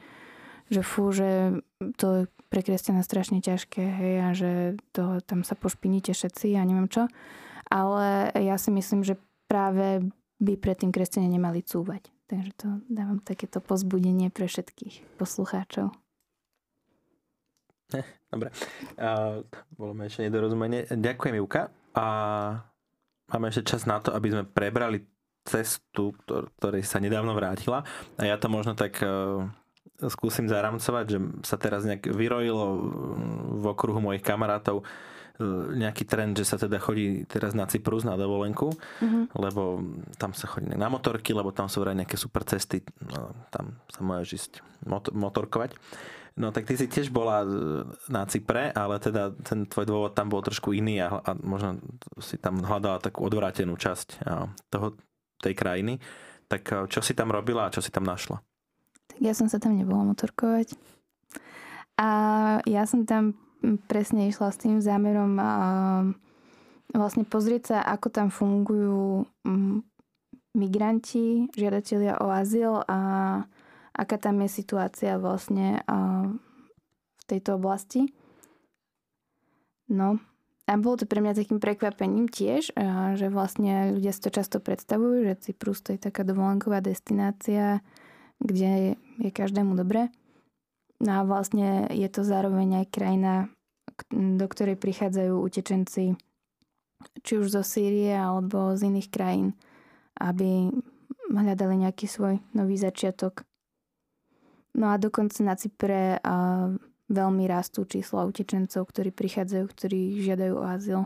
že 0.74 0.82
fú, 0.82 1.14
že 1.14 1.62
to 1.98 2.08
je 2.14 2.24
pre 2.52 2.62
kresťana 2.66 3.06
strašne 3.06 3.40
ťažké, 3.40 3.80
hej, 3.80 4.16
a 4.20 4.30
že 4.36 4.52
to, 4.92 5.24
tam 5.24 5.48
sa 5.48 5.56
pošpiníte 5.56 6.12
všetci 6.12 6.60
a 6.60 6.68
neviem 6.68 6.92
čo. 6.92 7.08
Ale 7.72 8.36
ja 8.36 8.60
si 8.60 8.76
myslím, 8.76 9.08
že 9.08 9.16
práve 9.48 10.04
by 10.44 10.60
predtým 10.60 10.92
kresťania 10.92 11.32
nemali 11.32 11.64
cúvať. 11.64 12.12
Takže 12.28 12.52
to 12.60 12.68
dávam 12.92 13.24
takéto 13.24 13.64
pozbudenie 13.64 14.32
pre 14.32 14.48
všetkých 14.48 15.20
poslucháčov. 15.20 15.92
Eh, 17.92 18.08
dobre. 18.32 18.52
Uh, 18.96 19.44
bolo 19.76 19.92
ešte 20.04 20.24
nedorozumenie. 20.24 20.88
Ďakujem, 20.88 21.36
Juka. 21.40 21.72
A 21.92 22.06
máme 23.32 23.52
ešte 23.52 23.76
čas 23.76 23.84
na 23.84 24.00
to, 24.00 24.16
aby 24.16 24.32
sme 24.32 24.44
prebrali 24.48 25.04
cestu, 25.46 26.14
ktorej 26.58 26.86
sa 26.86 27.02
nedávno 27.02 27.34
vrátila. 27.34 27.82
A 28.18 28.24
ja 28.26 28.38
to 28.38 28.48
možno 28.48 28.78
tak 28.78 29.02
uh, 29.02 29.46
skúsim 30.10 30.50
zaramcovať, 30.50 31.06
že 31.06 31.18
sa 31.46 31.58
teraz 31.58 31.86
nejak 31.86 32.10
vyrojilo 32.10 32.66
v 33.62 33.66
okruhu 33.66 34.02
mojich 34.02 34.22
kamarátov 34.22 34.82
uh, 34.82 34.86
nejaký 35.74 36.06
trend, 36.06 36.38
že 36.38 36.46
sa 36.46 36.58
teda 36.62 36.78
chodí 36.78 37.26
teraz 37.26 37.58
na 37.58 37.66
Cyprus 37.66 38.06
na 38.06 38.18
dovolenku, 38.18 38.70
mm-hmm. 38.74 39.24
lebo 39.38 39.82
tam 40.22 40.34
sa 40.38 40.46
chodí 40.46 40.70
na 40.74 40.90
motorky, 40.90 41.34
lebo 41.34 41.50
tam 41.50 41.66
sú 41.66 41.82
vraj 41.82 41.98
nejaké 41.98 42.18
super 42.18 42.46
cesty, 42.46 42.86
no, 43.10 43.34
tam 43.50 43.82
sa 43.90 44.02
môžeš 44.06 44.30
ísť 44.30 44.54
motorkovať. 45.14 45.78
No 46.40 46.56
tak 46.56 46.64
ty 46.64 46.80
si 46.80 46.88
tiež 46.88 47.12
bola 47.12 47.44
na 48.08 48.24
Cypre, 48.24 48.72
ale 48.72 49.04
teda 49.04 49.36
ten 49.44 49.68
tvoj 49.68 49.84
dôvod 49.84 50.12
tam 50.16 50.32
bol 50.32 50.40
trošku 50.40 50.72
iný 50.72 51.04
a, 51.04 51.20
a 51.20 51.36
možno 51.36 51.84
si 52.24 52.40
tam 52.40 52.64
hľadala 52.64 53.04
takú 53.04 53.28
odvrátenú 53.28 53.76
časť 53.76 54.24
toho, 54.72 54.96
tej 55.42 55.58
krajiny. 55.58 55.98
Tak 56.46 56.92
čo 56.92 57.00
si 57.02 57.18
tam 57.18 57.34
robila 57.34 57.68
a 57.68 57.74
čo 57.74 57.82
si 57.82 57.90
tam 57.90 58.06
našla? 58.06 58.38
Tak 59.10 59.20
ja 59.20 59.34
som 59.34 59.48
sa 59.50 59.58
tam 59.58 59.76
nebola 59.76 60.04
motorkovať. 60.08 60.76
A 61.98 62.10
ja 62.66 62.84
som 62.86 63.06
tam 63.06 63.38
presne 63.86 64.26
išla 64.28 64.50
s 64.50 64.58
tým 64.58 64.82
zámerom 64.82 65.38
a 65.38 65.52
vlastne 66.92 67.24
pozrieť 67.24 67.64
sa, 67.72 67.78
ako 67.86 68.08
tam 68.10 68.28
fungujú 68.34 69.30
migranti, 70.52 71.48
žiadatelia 71.56 72.20
o 72.20 72.28
azyl 72.28 72.84
a 72.84 73.00
aká 73.96 74.18
tam 74.20 74.44
je 74.44 74.50
situácia 74.52 75.16
vlastne 75.22 75.80
v 77.16 77.24
tejto 77.30 77.56
oblasti. 77.56 78.12
No, 79.88 80.20
a 80.70 80.78
bolo 80.78 81.02
to 81.02 81.06
pre 81.10 81.20
mňa 81.20 81.38
takým 81.38 81.58
prekvapením 81.58 82.30
tiež, 82.30 82.74
že 83.18 83.28
vlastne 83.34 83.98
ľudia 83.98 84.14
si 84.14 84.22
to 84.22 84.30
často 84.30 84.58
predstavujú, 84.62 85.28
že 85.28 85.42
Cyprus 85.50 85.82
to 85.84 85.98
je 85.98 86.00
taká 86.00 86.22
dovolenková 86.22 86.80
destinácia, 86.80 87.82
kde 88.38 88.96
je 89.20 89.30
každému 89.34 89.74
dobre. 89.76 90.14
No 91.02 91.18
a 91.18 91.22
vlastne 91.26 91.90
je 91.90 92.08
to 92.08 92.22
zároveň 92.22 92.86
aj 92.86 92.94
krajina, 92.94 93.34
do 94.14 94.46
ktorej 94.46 94.78
prichádzajú 94.78 95.34
utečenci 95.34 96.14
či 97.26 97.34
už 97.34 97.50
zo 97.50 97.66
Sýrie 97.66 98.14
alebo 98.14 98.78
z 98.78 98.86
iných 98.94 99.10
krajín 99.10 99.58
aby 100.22 100.70
hľadali 101.32 101.88
nejaký 101.88 102.06
svoj 102.06 102.38
nový 102.54 102.78
začiatok. 102.78 103.48
No 104.78 104.94
a 104.94 105.02
dokonca 105.02 105.42
na 105.44 105.58
Cypre 105.58 106.22
a 106.22 106.68
veľmi 107.12 107.44
rastú 107.46 107.84
čísla 107.84 108.24
utečencov, 108.24 108.88
ktorí 108.88 109.12
prichádzajú, 109.12 109.66
ktorí 109.68 110.00
žiadajú 110.24 110.54
o 110.56 110.66
azyl. 110.66 111.02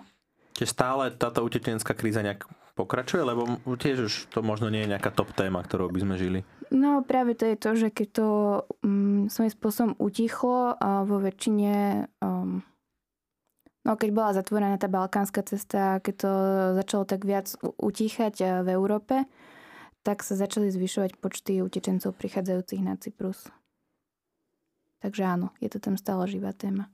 Čiže 0.55 0.69
stále 0.71 1.03
táto 1.11 1.43
utečenská 1.43 1.97
kríza 1.97 2.23
nejak 2.23 2.47
pokračuje, 2.77 3.25
lebo 3.25 3.59
tiež 3.75 3.97
už 4.07 4.13
to 4.29 4.39
možno 4.45 4.69
nie 4.69 4.85
je 4.85 4.91
nejaká 4.93 5.09
top 5.11 5.33
téma, 5.33 5.63
ktorou 5.63 5.89
by 5.89 5.99
sme 6.05 6.15
žili. 6.15 6.39
No 6.69 7.03
práve 7.03 7.35
to 7.35 7.47
je 7.47 7.57
to, 7.57 7.69
že 7.75 7.87
keď 7.91 8.07
to 8.13 8.27
um, 8.83 9.27
svojím 9.27 9.51
spôsobom 9.51 9.93
utichlo 9.99 10.75
a 10.75 11.03
vo 11.07 11.19
väčšine 11.19 12.05
um, 12.21 12.63
No 13.85 13.93
keď 13.93 14.09
bola 14.17 14.33
zatvorená 14.33 14.81
tá 14.81 14.89
balkánska 14.89 15.45
cesta, 15.45 16.01
keď 16.01 16.15
to 16.17 16.31
začalo 16.81 17.03
tak 17.05 17.21
viac 17.21 17.53
utíchať 17.61 18.35
eh, 18.41 18.49
v 18.65 18.67
Európe, 18.73 19.29
tak 20.01 20.25
sa 20.25 20.33
začali 20.33 20.73
zvyšovať 20.73 21.21
počty 21.21 21.61
utečencov 21.61 22.17
prichádzajúcich 22.17 22.81
na 22.81 22.97
Cyprus. 22.97 23.45
Takže 25.05 25.21
áno, 25.21 25.53
je 25.61 25.69
to 25.69 25.77
tam 25.77 26.01
stále 26.01 26.25
živá 26.25 26.49
téma. 26.49 26.89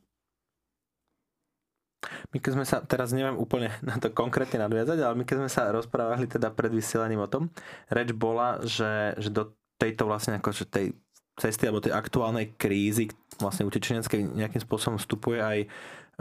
My 2.35 2.43
keď 2.43 2.51
sme 2.59 2.65
sa, 2.67 2.83
teraz 2.83 3.15
neviem 3.15 3.39
úplne 3.39 3.71
na 3.87 3.95
to 3.95 4.11
konkrétne 4.11 4.59
nadviazať, 4.59 4.99
ale 4.99 5.15
my 5.15 5.23
keď 5.23 5.47
sme 5.47 5.49
sa 5.49 5.71
rozprávali 5.71 6.27
teda 6.27 6.51
pred 6.51 6.75
vysielaním 6.75 7.23
o 7.23 7.31
tom, 7.31 7.47
reč 7.87 8.11
bola, 8.11 8.59
že, 8.67 9.15
že 9.15 9.31
do 9.31 9.55
tejto 9.79 10.11
vlastne 10.11 10.43
akože 10.43 10.67
tej 10.67 10.91
cesty 11.39 11.71
alebo 11.71 11.79
tej 11.79 11.95
aktuálnej 11.95 12.59
krízy 12.59 13.07
vlastne 13.39 13.63
utečeneckej 13.63 14.35
nejakým 14.35 14.61
spôsobom 14.61 14.99
vstupuje 14.99 15.39
aj 15.39 15.59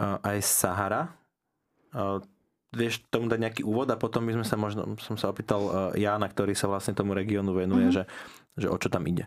aj 0.01 0.39
Sahara. 0.41 1.13
Vieš 2.71 3.05
tomu 3.11 3.27
dať 3.27 3.37
nejaký 3.43 3.63
úvod 3.67 3.91
a 3.91 3.99
potom 3.99 4.25
by 4.25 4.39
sme 4.39 4.47
sa 4.47 4.57
možno, 4.57 4.95
som 5.03 5.19
sa 5.19 5.29
opýtal 5.29 5.93
Jána, 5.99 6.31
ktorý 6.31 6.55
sa 6.55 6.71
vlastne 6.71 6.95
tomu 6.95 7.13
regiónu 7.13 7.53
venuje, 7.53 7.91
mm-hmm. 7.91 8.07
že, 8.57 8.65
že 8.65 8.67
o 8.71 8.77
čo 8.79 8.89
tam 8.89 9.05
ide. 9.11 9.27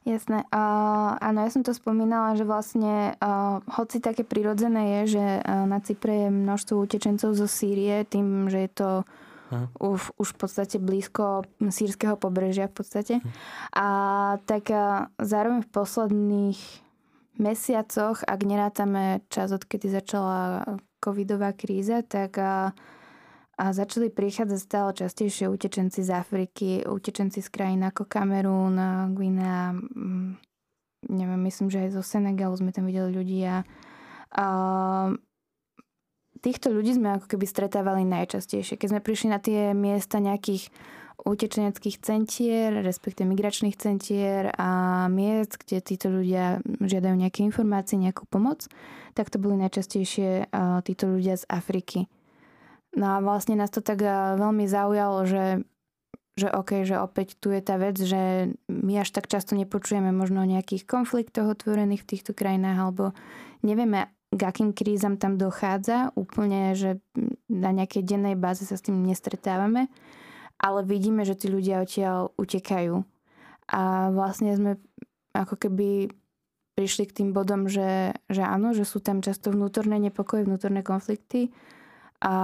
Jasné. 0.00 0.48
Uh, 0.48 1.12
áno, 1.20 1.44
ja 1.44 1.50
som 1.52 1.60
to 1.60 1.76
spomínala, 1.76 2.32
že 2.32 2.48
vlastne 2.48 3.20
uh, 3.20 3.60
hoci 3.68 4.00
také 4.00 4.24
prirodzené 4.24 5.04
je, 5.04 5.20
že 5.20 5.24
uh, 5.44 5.68
na 5.68 5.76
Cypre 5.84 6.26
je 6.26 6.28
množstvo 6.32 6.74
utečencov 6.80 7.36
zo 7.36 7.44
Sýrie, 7.44 8.08
tým, 8.08 8.48
že 8.48 8.64
je 8.64 8.70
to 8.72 8.90
uh-huh. 9.04 9.68
už, 9.76 10.16
už 10.16 10.28
v 10.32 10.38
podstate 10.40 10.76
blízko 10.80 11.44
sírskeho 11.60 12.16
pobrežia 12.16 12.72
v 12.72 12.74
podstate. 12.80 13.14
Uh-huh. 13.20 13.32
A 13.76 13.86
tak 14.48 14.72
uh, 14.72 15.12
zároveň 15.20 15.68
v 15.68 15.72
posledných 15.72 16.60
mesiacoch, 17.36 18.24
ak 18.24 18.40
nerátame 18.44 19.20
čas, 19.28 19.52
odkedy 19.52 19.92
začala 19.92 20.64
covidová 21.00 21.56
kríza, 21.56 22.04
tak 22.04 22.36
a, 22.36 22.76
a 23.60 23.76
začali 23.76 24.08
prichádzať 24.08 24.60
stále 24.60 24.90
častejšie 24.96 25.52
utečenci 25.52 26.00
z 26.00 26.10
Afriky, 26.16 26.80
utečenci 26.88 27.44
z 27.44 27.48
krajín 27.52 27.84
ako 27.84 28.08
Kamerún, 28.08 28.80
Guinea, 29.12 29.76
mm, 29.76 30.40
neviem, 31.12 31.40
myslím, 31.44 31.68
že 31.68 31.84
aj 31.84 32.00
zo 32.00 32.00
Senegalu 32.00 32.56
sme 32.56 32.72
tam 32.72 32.88
videli 32.88 33.12
ľudí 33.12 33.44
a, 33.44 33.60
a 34.32 34.46
týchto 36.40 36.72
ľudí 36.72 36.96
sme 36.96 37.20
ako 37.20 37.36
keby 37.36 37.44
stretávali 37.44 38.08
najčastejšie. 38.08 38.80
Keď 38.80 38.88
sme 38.96 39.04
prišli 39.04 39.28
na 39.28 39.36
tie 39.36 39.76
miesta 39.76 40.24
nejakých 40.24 40.72
utečeneckých 41.20 42.00
centier, 42.00 42.80
respektive 42.80 43.28
migračných 43.28 43.76
centier 43.76 44.48
a 44.56 45.04
miest, 45.12 45.60
kde 45.60 45.84
títo 45.84 46.08
ľudia 46.08 46.64
žiadajú 46.64 47.12
nejaké 47.12 47.44
informácie, 47.44 48.00
nejakú 48.00 48.24
pomoc, 48.24 48.64
tak 49.12 49.28
to 49.28 49.36
boli 49.36 49.60
najčastejšie 49.60 50.48
títo 50.88 51.04
ľudia 51.12 51.36
z 51.36 51.44
Afriky. 51.52 52.08
No 52.96 53.06
a 53.14 53.22
vlastne 53.22 53.54
nás 53.54 53.70
to 53.70 53.82
tak 53.84 54.02
veľmi 54.36 54.66
zaujalo, 54.66 55.26
že 55.26 55.44
že 56.38 56.48
OK, 56.48 56.88
že 56.88 56.96
opäť 56.96 57.36
tu 57.36 57.52
je 57.52 57.60
tá 57.60 57.76
vec, 57.76 58.00
že 58.00 58.54
my 58.70 59.04
až 59.04 59.12
tak 59.12 59.28
často 59.28 59.52
nepočujeme 59.60 60.08
možno 60.08 60.40
o 60.40 60.48
nejakých 60.48 60.88
konfliktoch 60.88 61.44
otvorených 61.52 62.06
v 62.06 62.10
týchto 62.16 62.32
krajinách, 62.32 62.78
alebo 62.80 63.04
nevieme, 63.60 64.08
k 64.32 64.40
akým 64.48 64.72
krízam 64.72 65.20
tam 65.20 65.36
dochádza 65.36 66.16
úplne, 66.16 66.72
že 66.72 66.96
na 67.50 67.76
nejakej 67.76 68.08
dennej 68.08 68.40
báze 68.40 68.64
sa 68.64 68.80
s 68.80 68.86
tým 68.88 69.04
nestretávame 69.04 69.92
ale 70.60 70.84
vidíme, 70.84 71.24
že 71.24 71.34
tí 71.34 71.48
ľudia 71.48 71.80
odtiaľ 71.80 72.36
utekajú. 72.36 73.00
A 73.72 74.12
vlastne 74.12 74.52
sme 74.52 74.76
ako 75.32 75.56
keby 75.56 76.12
prišli 76.76 77.08
k 77.08 77.16
tým 77.24 77.28
bodom, 77.32 77.66
že, 77.66 78.12
že 78.28 78.44
áno, 78.44 78.76
že 78.76 78.84
sú 78.84 79.00
tam 79.00 79.24
často 79.24 79.48
vnútorné 79.48 79.96
nepokoje, 79.96 80.44
vnútorné 80.44 80.84
konflikty 80.84 81.48
a 82.20 82.34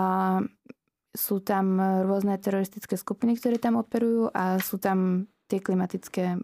sú 1.16 1.40
tam 1.40 1.80
rôzne 2.04 2.36
teroristické 2.36 2.96
skupiny, 3.00 3.40
ktoré 3.40 3.56
tam 3.56 3.80
operujú 3.80 4.28
a 4.36 4.60
sú 4.60 4.76
tam 4.76 5.28
tie 5.48 5.64
klimatické 5.64 6.36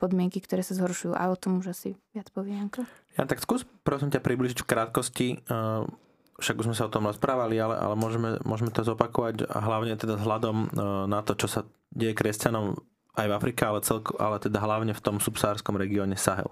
podmienky, 0.00 0.40
ktoré 0.40 0.64
sa 0.64 0.78
zhoršujú. 0.78 1.12
A 1.12 1.28
o 1.28 1.36
tom 1.36 1.60
už 1.60 1.74
asi 1.74 1.98
viac 2.16 2.32
povie 2.32 2.56
Janko. 2.56 2.86
Ja 3.18 3.28
tak 3.28 3.42
skús 3.42 3.66
prosím 3.84 4.08
ťa 4.08 4.24
približiť 4.24 4.64
v 4.64 4.68
krátkosti 4.68 5.28
uh 5.50 5.84
však 6.38 6.54
už 6.54 6.66
sme 6.70 6.78
sa 6.78 6.86
o 6.86 6.94
tom 6.94 7.10
rozprávali, 7.10 7.58
ale, 7.58 7.74
ale 7.74 7.98
môžeme, 7.98 8.38
môžeme 8.46 8.70
to 8.70 8.86
zopakovať 8.86 9.42
a 9.50 9.58
hlavne 9.58 9.98
teda 9.98 10.14
vzhľadom 10.14 10.56
e, 10.56 10.66
na 11.10 11.20
to, 11.26 11.34
čo 11.34 11.50
sa 11.50 11.60
deje 11.90 12.14
kresťanom 12.14 12.78
aj 13.18 13.26
v 13.26 13.34
Afrike, 13.34 13.66
ale, 13.66 13.82
celko, 13.82 14.14
ale 14.22 14.38
teda 14.38 14.62
hlavne 14.62 14.94
v 14.94 15.02
tom 15.02 15.18
subsárskom 15.18 15.74
regióne 15.74 16.14
Sahel. 16.14 16.46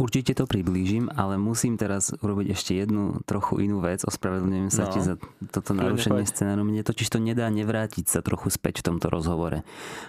Určite 0.00 0.32
to 0.32 0.48
priblížim, 0.48 1.12
ale 1.12 1.36
musím 1.36 1.76
teraz 1.76 2.08
urobiť 2.24 2.56
ešte 2.56 2.72
jednu 2.72 3.20
trochu 3.28 3.60
inú 3.68 3.84
vec. 3.84 4.00
Ospravedlňujem 4.00 4.72
sa 4.72 4.88
no. 4.88 4.92
ti 4.96 5.00
za 5.04 5.20
toto 5.52 5.76
narušenie 5.76 6.24
scenáru. 6.24 6.64
Mne 6.64 6.80
totiž 6.80 7.04
to 7.12 7.20
nedá 7.20 7.44
nevrátiť 7.52 8.08
sa 8.08 8.24
trochu 8.24 8.48
späť 8.48 8.80
v 8.80 8.96
tomto 8.96 9.12
rozhovore. 9.12 9.60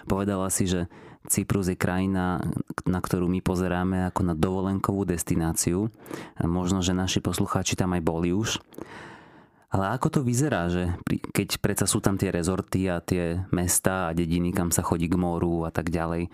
Povedala 0.08 0.48
si, 0.48 0.64
že 0.64 0.88
Cyprus 1.28 1.68
je 1.68 1.76
krajina, 1.76 2.40
na 2.88 3.04
ktorú 3.04 3.28
my 3.28 3.44
pozeráme 3.44 4.08
ako 4.08 4.32
na 4.32 4.34
dovolenkovú 4.34 5.04
destináciu. 5.04 5.92
Možno, 6.40 6.80
že 6.80 6.96
naši 6.96 7.20
poslucháči 7.20 7.76
tam 7.76 7.92
aj 7.92 8.00
boli 8.00 8.32
už. 8.32 8.64
Ale 9.72 9.92
ako 9.92 10.08
to 10.08 10.20
vyzerá, 10.24 10.72
že 10.72 10.88
keď 11.36 11.60
predsa 11.60 11.84
sú 11.84 12.00
tam 12.00 12.16
tie 12.16 12.32
rezorty 12.32 12.88
a 12.88 13.00
tie 13.04 13.44
mesta 13.52 14.08
a 14.08 14.16
dediny, 14.16 14.56
kam 14.56 14.72
sa 14.72 14.80
chodí 14.80 15.08
k 15.08 15.20
moru 15.20 15.64
a 15.64 15.70
tak 15.72 15.88
ďalej, 15.88 16.32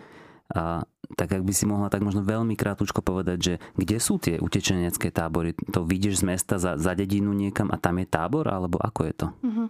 a 0.48 0.84
tak 1.16 1.28
ak 1.32 1.44
by 1.44 1.52
si 1.52 1.68
mohla 1.68 1.92
tak 1.92 2.00
možno 2.00 2.24
veľmi 2.24 2.56
krátko 2.56 3.04
povedať, 3.04 3.38
že 3.40 3.54
kde 3.76 3.96
sú 4.00 4.16
tie 4.16 4.40
utečenecké 4.40 5.12
tábory? 5.12 5.52
To 5.72 5.84
vidieš 5.84 6.24
z 6.24 6.28
mesta 6.28 6.54
za, 6.56 6.80
za 6.80 6.92
dedinu 6.96 7.36
niekam 7.36 7.68
a 7.68 7.76
tam 7.76 8.00
je 8.00 8.06
tábor, 8.08 8.48
alebo 8.48 8.80
ako 8.80 9.00
je 9.04 9.14
to? 9.16 9.26
Uh-huh. 9.44 9.68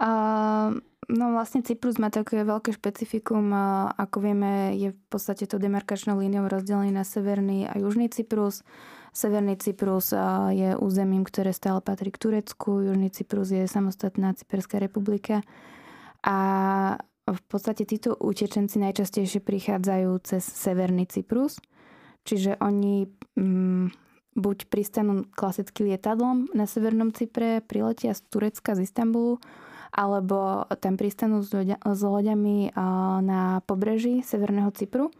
Uh, 0.00 0.78
no 1.10 1.34
vlastne 1.34 1.66
Cyprus 1.66 1.98
má 1.98 2.10
také 2.10 2.46
veľké 2.46 2.70
špecifikum. 2.70 3.50
Ako 3.98 4.22
vieme, 4.22 4.78
je 4.78 4.94
v 4.94 5.00
podstate 5.10 5.50
to 5.50 5.58
demarkačnou 5.58 6.18
líniou 6.18 6.46
rozdelený 6.46 6.94
na 6.94 7.02
severný 7.02 7.66
a 7.66 7.74
južný 7.78 8.06
Cyprus. 8.10 8.62
Severný 9.10 9.58
Cyprus 9.58 10.14
je 10.54 10.78
územím, 10.78 11.26
ktoré 11.26 11.50
stále 11.50 11.82
patrí 11.82 12.14
k 12.14 12.22
Turecku. 12.30 12.86
Južný 12.86 13.10
Cyprus 13.10 13.50
je 13.50 13.66
samostatná 13.66 14.38
Cyperská 14.38 14.78
republika. 14.78 15.42
A 16.22 16.38
v 17.32 17.42
podstate 17.46 17.86
títo 17.86 18.18
utečenci 18.18 18.82
najčastejšie 18.82 19.40
prichádzajú 19.42 20.10
cez 20.26 20.42
Severný 20.42 21.06
Cyprus, 21.06 21.62
čiže 22.26 22.58
oni 22.58 23.06
mm, 23.38 23.86
buď 24.38 24.58
pristanú 24.70 25.26
klasicky 25.34 25.86
lietadlom 25.86 26.50
na 26.54 26.64
Severnom 26.66 27.10
Cypre, 27.10 27.62
priletia 27.62 28.14
z 28.14 28.22
Turecka, 28.30 28.78
z 28.78 28.86
Istanbulu, 28.86 29.42
alebo 29.90 30.70
tam 30.78 30.94
pristanú 30.94 31.42
s, 31.42 31.50
loďa, 31.50 31.82
s 31.82 32.00
loďami 32.00 32.70
na 33.26 33.58
pobreží 33.66 34.22
Severného 34.22 34.70
Cypru. 34.70 35.10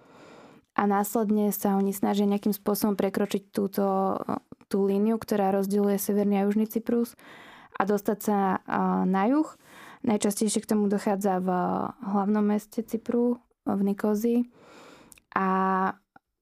a 0.78 0.86
následne 0.86 1.50
sa 1.50 1.74
oni 1.74 1.90
snažia 1.90 2.30
nejakým 2.30 2.54
spôsobom 2.54 2.94
prekročiť 2.94 3.50
túto, 3.50 4.16
tú 4.70 4.86
líniu, 4.86 5.18
ktorá 5.18 5.50
rozdieluje 5.50 5.98
Severný 5.98 6.40
a 6.40 6.46
Južný 6.46 6.70
Cyprus 6.70 7.18
a 7.74 7.82
dostať 7.82 8.18
sa 8.22 8.38
na 9.04 9.22
juh. 9.26 9.50
Najčastejšie 10.00 10.64
k 10.64 10.70
tomu 10.70 10.88
dochádza 10.88 11.40
v 11.44 11.48
hlavnom 12.08 12.44
meste 12.44 12.80
Cypru, 12.80 13.40
v 13.68 13.80
Nikozii. 13.84 14.48
A 15.36 15.48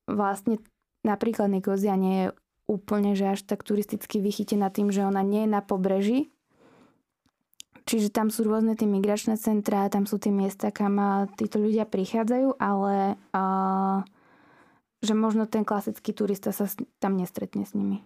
vlastne 0.06 0.62
napríklad 1.02 1.50
Nikozia 1.50 1.98
nie 1.98 2.14
je 2.22 2.26
úplne, 2.70 3.18
že 3.18 3.34
až 3.34 3.40
tak 3.42 3.66
turisticky 3.66 4.22
vychytená 4.22 4.70
tým, 4.70 4.94
že 4.94 5.02
ona 5.02 5.24
nie 5.24 5.48
je 5.48 5.50
na 5.50 5.60
pobreží, 5.64 6.30
Čiže 7.88 8.12
tam 8.12 8.28
sú 8.28 8.44
rôzne 8.44 8.76
tie 8.76 8.84
migračné 8.84 9.40
centrá, 9.40 9.88
tam 9.88 10.04
sú 10.04 10.20
tie 10.20 10.28
miesta, 10.28 10.68
kam 10.68 11.00
títo 11.40 11.56
ľudia 11.56 11.88
prichádzajú, 11.88 12.60
ale 12.60 13.16
uh, 13.32 14.04
že 15.00 15.16
možno 15.16 15.48
ten 15.48 15.64
klasický 15.64 16.12
turista 16.12 16.52
sa 16.52 16.68
tam 17.00 17.16
nestretne 17.16 17.64
s 17.64 17.72
nimi. 17.72 18.04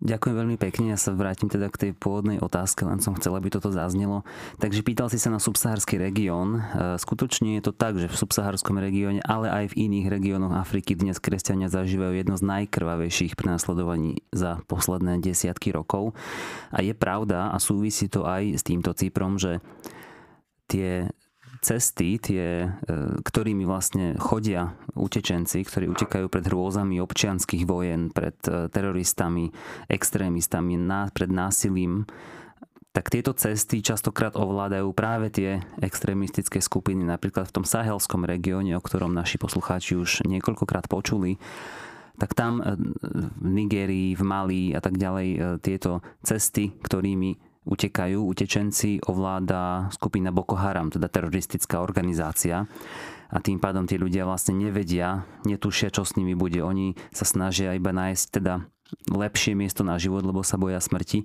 Ďakujem 0.00 0.32
veľmi 0.32 0.56
pekne, 0.56 0.96
ja 0.96 0.98
sa 0.98 1.12
vrátim 1.12 1.52
teda 1.52 1.68
k 1.68 1.76
tej 1.76 1.90
pôvodnej 1.92 2.40
otázke, 2.40 2.88
len 2.88 3.04
som 3.04 3.12
chcel, 3.20 3.36
aby 3.36 3.52
toto 3.52 3.68
zaznelo. 3.68 4.24
Takže 4.56 4.80
pýtal 4.80 5.12
si 5.12 5.20
sa 5.20 5.28
na 5.28 5.36
subsahársky 5.36 6.00
región. 6.00 6.56
E, 6.56 6.96
skutočne 6.96 7.60
je 7.60 7.68
to 7.68 7.76
tak, 7.76 8.00
že 8.00 8.08
v 8.08 8.16
subsahárskom 8.16 8.80
regióne, 8.80 9.20
ale 9.28 9.52
aj 9.52 9.76
v 9.76 9.92
iných 9.92 10.08
regiónoch 10.08 10.56
Afriky 10.56 10.96
dnes 10.96 11.20
kresťania 11.20 11.68
zažívajú 11.68 12.16
jedno 12.16 12.40
z 12.40 12.48
najkrvavejších 12.48 13.36
prenasledovaní 13.36 14.24
za 14.32 14.64
posledné 14.64 15.20
desiatky 15.20 15.68
rokov. 15.68 16.16
A 16.72 16.80
je 16.80 16.96
pravda 16.96 17.52
a 17.52 17.60
súvisí 17.60 18.08
to 18.08 18.24
aj 18.24 18.56
s 18.56 18.64
týmto 18.64 18.96
Cyprom, 18.96 19.36
že 19.36 19.60
tie 20.64 21.12
cesty, 21.60 22.16
tie, 22.16 22.66
e, 22.66 22.68
ktorými 23.20 23.68
vlastne 23.68 24.16
chodia 24.16 24.72
utečenci, 24.96 25.60
ktorí 25.64 25.92
utekajú 25.92 26.26
pred 26.32 26.48
hrôzami 26.48 26.98
občianských 27.04 27.68
vojen, 27.68 28.08
pred 28.10 28.36
e, 28.48 28.72
teroristami, 28.72 29.52
extrémistami, 29.86 30.80
pred 31.12 31.30
násilím, 31.30 32.08
tak 32.90 33.12
tieto 33.12 33.36
cesty 33.36 33.84
častokrát 33.84 34.34
ovládajú 34.34 34.90
práve 34.96 35.30
tie 35.30 35.62
extrémistické 35.78 36.58
skupiny, 36.58 37.06
napríklad 37.06 37.46
v 37.46 37.62
tom 37.62 37.64
sahelskom 37.68 38.26
regióne, 38.26 38.74
o 38.74 38.82
ktorom 38.82 39.14
naši 39.14 39.38
poslucháči 39.38 39.94
už 39.94 40.26
niekoľkokrát 40.26 40.90
počuli, 40.90 41.38
tak 42.16 42.32
tam 42.32 42.64
e, 42.64 42.74
v 43.36 43.46
Nigérii, 43.46 44.16
v 44.16 44.22
Mali 44.24 44.62
a 44.72 44.80
tak 44.80 44.96
ďalej 44.96 45.60
tieto 45.60 46.00
cesty, 46.24 46.72
ktorými 46.80 47.49
utekajú 47.68 48.24
utečenci, 48.24 49.04
ovláda 49.04 49.92
skupina 49.92 50.32
Boko 50.32 50.56
Haram, 50.56 50.88
teda 50.88 51.12
teroristická 51.12 51.84
organizácia. 51.84 52.64
A 53.30 53.38
tým 53.38 53.62
pádom 53.62 53.86
tí 53.86 53.94
ľudia 53.94 54.26
vlastne 54.26 54.58
nevedia, 54.58 55.22
netušia, 55.46 55.94
čo 55.94 56.02
s 56.02 56.18
nimi 56.18 56.34
bude. 56.34 56.58
Oni 56.66 56.98
sa 57.14 57.22
snažia 57.22 57.78
iba 57.78 57.94
nájsť 57.94 58.24
teda 58.34 58.66
lepšie 59.10 59.54
miesto 59.54 59.86
na 59.86 59.94
život, 60.02 60.26
lebo 60.26 60.42
sa 60.42 60.58
boja 60.58 60.82
smrti. 60.82 61.22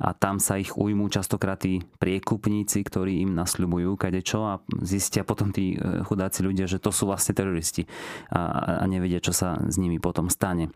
A 0.00 0.16
tam 0.16 0.40
sa 0.40 0.56
ich 0.56 0.72
ujmú 0.78 1.12
častokrát 1.12 1.60
tí 1.60 1.84
priekupníci, 2.00 2.80
ktorí 2.80 3.20
im 3.20 3.36
nasľubujú 3.36 4.00
kadečo 4.00 4.38
a 4.46 4.54
zistia 4.80 5.28
potom 5.28 5.52
tí 5.52 5.76
e, 5.76 6.06
chudáci 6.06 6.40
ľudia, 6.40 6.64
že 6.64 6.80
to 6.80 6.88
sú 6.88 7.04
vlastne 7.04 7.36
teroristi 7.36 7.84
a, 8.32 8.80
a 8.80 8.84
nevedia, 8.88 9.20
čo 9.20 9.36
sa 9.36 9.60
s 9.60 9.76
nimi 9.76 10.00
potom 10.00 10.32
stane. 10.32 10.72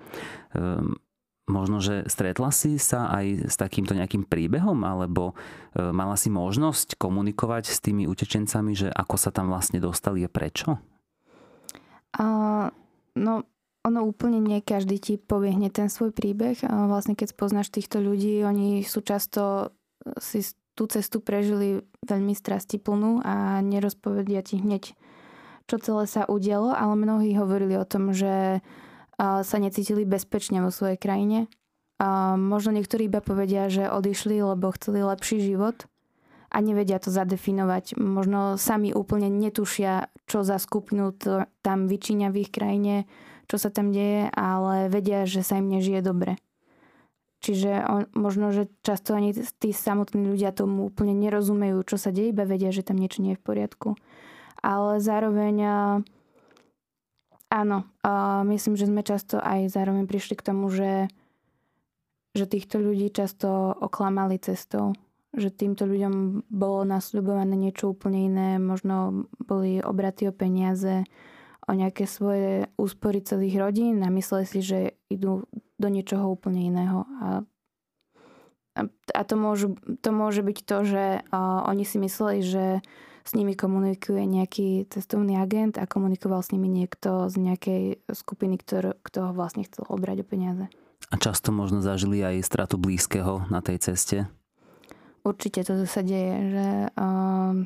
Ehm, 0.52 1.00
možno, 1.44 1.80
že 1.84 2.08
stretla 2.08 2.48
si 2.50 2.80
sa 2.80 3.12
aj 3.12 3.52
s 3.52 3.56
takýmto 3.60 3.92
nejakým 3.92 4.24
príbehom, 4.24 4.80
alebo 4.84 5.32
e, 5.76 5.92
mala 5.92 6.16
si 6.16 6.32
možnosť 6.32 6.96
komunikovať 6.96 7.68
s 7.68 7.78
tými 7.84 8.08
utečencami, 8.08 8.72
že 8.72 8.88
ako 8.88 9.16
sa 9.20 9.28
tam 9.28 9.52
vlastne 9.52 9.80
dostali 9.80 10.24
a 10.24 10.30
prečo? 10.32 10.80
Uh, 12.14 12.70
no, 13.18 13.44
ono 13.84 14.00
úplne 14.08 14.40
nie 14.40 14.64
každý 14.64 14.96
ti 14.96 15.14
povie 15.20 15.52
ten 15.68 15.92
svoj 15.92 16.16
príbeh. 16.16 16.56
Vlastne 16.64 17.12
keď 17.12 17.36
spoznáš 17.36 17.68
týchto 17.68 18.00
ľudí, 18.00 18.40
oni 18.40 18.80
sú 18.80 19.04
často 19.04 19.74
si 20.16 20.40
tú 20.74 20.88
cestu 20.90 21.22
prežili 21.22 21.84
veľmi 22.02 22.34
strastiplnú 22.34 23.22
a 23.22 23.62
nerozpovedia 23.62 24.42
ti 24.42 24.58
hneď, 24.58 24.96
čo 25.70 25.76
celé 25.78 26.04
sa 26.10 26.26
udialo, 26.26 26.74
ale 26.74 26.94
mnohí 26.98 27.30
hovorili 27.38 27.78
o 27.78 27.86
tom, 27.86 28.10
že 28.10 28.60
sa 29.18 29.56
necítili 29.62 30.02
bezpečne 30.02 30.62
vo 30.64 30.70
svojej 30.74 30.98
krajine. 30.98 31.46
A 32.02 32.34
možno 32.34 32.74
niektorí 32.74 33.06
iba 33.06 33.22
povedia, 33.22 33.70
že 33.70 33.86
odišli, 33.86 34.42
lebo 34.42 34.74
chceli 34.74 35.06
lepší 35.06 35.38
život 35.38 35.86
a 36.50 36.58
nevedia 36.58 36.98
to 36.98 37.14
zadefinovať. 37.14 37.98
Možno 37.98 38.58
sami 38.58 38.90
úplne 38.90 39.30
netušia, 39.30 40.10
čo 40.26 40.42
za 40.42 40.58
skupinu 40.58 41.14
tam 41.62 41.86
vyčíňa 41.86 42.34
v 42.34 42.46
ich 42.46 42.50
krajine, 42.50 43.06
čo 43.46 43.58
sa 43.58 43.70
tam 43.70 43.94
deje, 43.94 44.30
ale 44.34 44.90
vedia, 44.90 45.26
že 45.26 45.46
sa 45.46 45.62
im 45.62 45.70
nežije 45.70 46.02
dobre. 46.02 46.38
Čiže 47.44 47.84
on, 47.84 48.02
možno, 48.16 48.56
že 48.56 48.72
často 48.80 49.12
ani 49.12 49.36
tí 49.36 49.68
samotní 49.68 50.24
ľudia 50.24 50.48
tomu 50.56 50.88
úplne 50.88 51.12
nerozumejú, 51.12 51.84
čo 51.84 52.00
sa 52.00 52.08
deje, 52.08 52.32
iba 52.32 52.48
vedia, 52.48 52.72
že 52.72 52.86
tam 52.86 52.96
niečo 52.96 53.20
nie 53.20 53.36
je 53.36 53.40
v 53.42 53.46
poriadku. 53.46 53.88
Ale 54.64 54.96
zároveň 54.96 55.56
Áno, 57.54 57.86
uh, 58.02 58.42
myslím, 58.50 58.74
že 58.74 58.90
sme 58.90 59.06
často 59.06 59.38
aj 59.38 59.70
zároveň 59.70 60.10
prišli 60.10 60.34
k 60.34 60.46
tomu, 60.50 60.74
že, 60.74 61.06
že 62.34 62.50
týchto 62.50 62.82
ľudí 62.82 63.14
často 63.14 63.70
oklamali 63.78 64.42
cestou. 64.42 64.90
Že 65.38 65.54
týmto 65.54 65.86
ľuďom 65.86 66.46
bolo 66.50 66.82
nasľubované 66.82 67.54
niečo 67.54 67.94
úplne 67.94 68.26
iné, 68.26 68.48
možno 68.58 69.30
boli 69.38 69.78
obraty 69.78 70.26
o 70.26 70.34
peniaze, 70.34 71.06
o 71.70 71.72
nejaké 71.78 72.10
svoje 72.10 72.66
úspory 72.74 73.22
celých 73.22 73.62
rodín 73.62 74.02
a 74.02 74.10
mysleli 74.10 74.50
si, 74.50 74.58
že 74.58 74.98
idú 75.06 75.46
do 75.78 75.88
niečoho 75.90 76.26
úplne 76.26 76.58
iného. 76.58 77.06
A, 77.22 77.26
a 79.14 79.20
to, 79.22 79.38
môžu, 79.38 79.78
to 80.02 80.10
môže 80.10 80.42
byť 80.42 80.58
to, 80.66 80.78
že 80.82 81.04
uh, 81.22 81.70
oni 81.70 81.86
si 81.86 82.02
mysleli, 82.02 82.42
že 82.42 82.82
s 83.24 83.32
nimi 83.32 83.56
komunikuje 83.56 84.20
nejaký 84.28 84.84
cestovný 84.92 85.40
agent 85.40 85.80
a 85.80 85.88
komunikoval 85.88 86.44
s 86.44 86.52
nimi 86.52 86.68
niekto 86.68 87.32
z 87.32 87.40
nejakej 87.40 87.82
skupiny, 88.12 88.60
ktor, 88.60 89.00
kto 89.00 89.18
ho 89.28 89.32
vlastne 89.32 89.64
chcel 89.64 89.88
obrať 89.88 90.20
o 90.20 90.28
peniaze. 90.28 90.68
A 91.08 91.16
často 91.16 91.48
možno 91.48 91.80
zažili 91.80 92.20
aj 92.20 92.44
stratu 92.44 92.76
blízkeho 92.76 93.48
na 93.48 93.64
tej 93.64 93.80
ceste? 93.80 94.18
Určite 95.24 95.64
to 95.64 95.88
sa 95.88 96.04
deje, 96.04 96.36
že 96.52 96.68
um, 97.00 97.64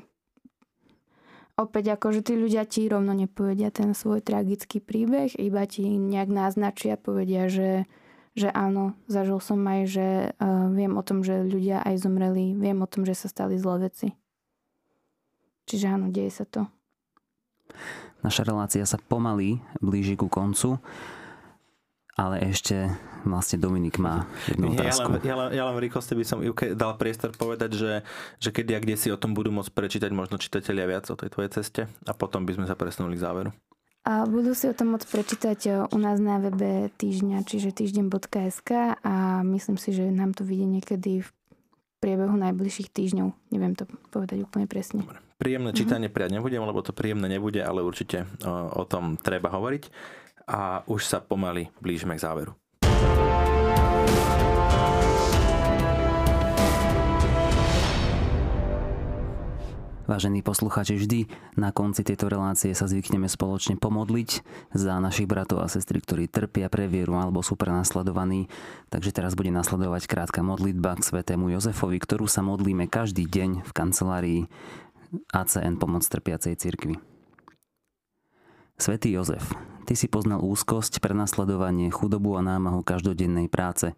opäť 1.58 1.98
akože 1.98 2.22
tí 2.22 2.38
ľudia 2.38 2.62
ti 2.62 2.86
rovno 2.86 3.10
nepovedia 3.18 3.74
ten 3.74 3.98
svoj 3.98 4.22
tragický 4.22 4.78
príbeh, 4.78 5.34
iba 5.42 5.66
ti 5.66 5.82
nejak 5.98 6.30
naznačia, 6.30 6.94
povedia, 6.94 7.50
že, 7.50 7.90
že 8.38 8.46
áno, 8.54 8.94
zažil 9.10 9.42
som 9.42 9.58
aj, 9.66 9.80
že 9.90 10.06
uh, 10.38 10.70
viem 10.70 10.94
o 10.94 11.02
tom, 11.02 11.26
že 11.26 11.42
ľudia 11.42 11.82
aj 11.82 11.98
zomreli, 11.98 12.54
viem 12.54 12.78
o 12.78 12.86
tom, 12.86 13.02
že 13.02 13.18
sa 13.18 13.26
stali 13.26 13.58
zlé 13.58 13.90
veci. 13.90 14.14
Čiže 15.68 15.86
áno, 15.92 16.08
deje 16.08 16.32
sa 16.32 16.44
to. 16.48 16.64
Naša 18.24 18.48
relácia 18.48 18.82
sa 18.88 18.96
pomaly 18.96 19.60
blíži 19.78 20.16
ku 20.16 20.26
koncu, 20.26 20.80
ale 22.18 22.42
ešte 22.50 22.90
vlastne 23.22 23.62
Dominik 23.62 24.00
má 24.02 24.26
jednu 24.50 24.74
otázku. 24.74 25.22
Ja 25.22 25.22
len, 25.22 25.22
ja 25.22 25.36
len, 25.36 25.48
ja 25.54 25.62
len 25.70 25.74
v 25.78 25.84
rýchlosti 25.86 26.18
by 26.18 26.24
som 26.26 26.42
Ivke 26.42 26.74
dal 26.74 26.98
priestor 26.98 27.30
povedať, 27.36 27.78
že, 27.78 27.92
že 28.42 28.50
kedy 28.50 28.74
a 28.74 28.82
kde 28.82 28.96
si 28.98 29.08
o 29.14 29.20
tom 29.20 29.38
budú 29.38 29.54
môcť 29.54 29.70
prečítať 29.70 30.10
možno 30.10 30.40
čitatelia 30.40 30.88
viac 30.88 31.06
o 31.12 31.18
tej 31.20 31.30
tvojej 31.30 31.50
ceste 31.60 31.86
a 32.08 32.12
potom 32.16 32.42
by 32.42 32.58
sme 32.58 32.66
sa 32.66 32.74
presunuli 32.74 33.14
k 33.14 33.22
záveru. 33.22 33.50
A 34.08 34.24
budú 34.24 34.56
si 34.56 34.64
o 34.66 34.74
tom 34.74 34.96
môcť 34.96 35.04
prečítať 35.04 35.58
e, 35.68 35.70
u 35.84 35.98
nás 36.00 36.16
na 36.16 36.40
webe 36.40 36.88
týždňa, 36.96 37.44
čiže 37.44 37.76
týždeň.sk 37.76 38.96
a 39.04 39.44
myslím 39.44 39.76
si, 39.76 39.92
že 39.92 40.08
nám 40.08 40.32
to 40.32 40.48
vyjde 40.48 40.80
niekedy 40.80 41.12
v 41.20 41.30
priebehu 41.98 42.34
najbližších 42.38 42.88
týždňov. 42.94 43.28
Neviem 43.54 43.74
to 43.74 43.84
povedať 44.10 44.46
úplne 44.46 44.66
presne. 44.70 45.02
Dobre. 45.02 45.18
Príjemné 45.38 45.70
mhm. 45.70 45.78
čítanie 45.78 46.08
prijať 46.10 46.38
nebudem, 46.38 46.62
lebo 46.62 46.82
to 46.82 46.90
príjemné 46.90 47.30
nebude, 47.30 47.62
ale 47.62 47.86
určite 47.86 48.26
o, 48.42 48.82
o 48.82 48.84
tom 48.86 49.14
treba 49.18 49.50
hovoriť. 49.54 49.84
A 50.48 50.82
už 50.88 51.04
sa 51.04 51.20
pomaly 51.20 51.68
blížime 51.78 52.16
k 52.16 52.24
záveru. 52.24 52.56
Vážení 60.08 60.40
poslucháči, 60.40 60.96
vždy 60.96 61.28
na 61.60 61.68
konci 61.68 62.00
tejto 62.00 62.32
relácie 62.32 62.72
sa 62.72 62.88
zvykneme 62.88 63.28
spoločne 63.28 63.76
pomodliť 63.76 64.40
za 64.72 64.96
našich 65.04 65.28
bratov 65.28 65.60
a 65.60 65.68
sestry, 65.68 66.00
ktorí 66.00 66.32
trpia 66.32 66.72
pre 66.72 66.88
vieru 66.88 67.20
alebo 67.20 67.44
sú 67.44 67.60
prenasledovaní. 67.60 68.48
Takže 68.88 69.12
teraz 69.12 69.36
bude 69.36 69.52
nasledovať 69.52 70.08
krátka 70.08 70.40
modlitba 70.40 70.96
k 70.96 71.04
svetému 71.12 71.52
Jozefovi, 71.52 72.00
ktorú 72.00 72.24
sa 72.24 72.40
modlíme 72.40 72.88
každý 72.88 73.28
deň 73.28 73.68
v 73.68 73.70
kancelárii 73.76 74.40
ACN 75.36 75.76
Pomoc 75.76 76.08
trpiacej 76.08 76.56
cirkvi. 76.56 76.96
Svetý 78.80 79.12
Jozef, 79.12 79.44
ty 79.84 79.92
si 79.92 80.08
poznal 80.08 80.40
úzkosť, 80.40 81.04
prenasledovanie, 81.04 81.92
chudobu 81.92 82.40
a 82.40 82.40
námahu 82.40 82.80
každodennej 82.80 83.52
práce. 83.52 83.92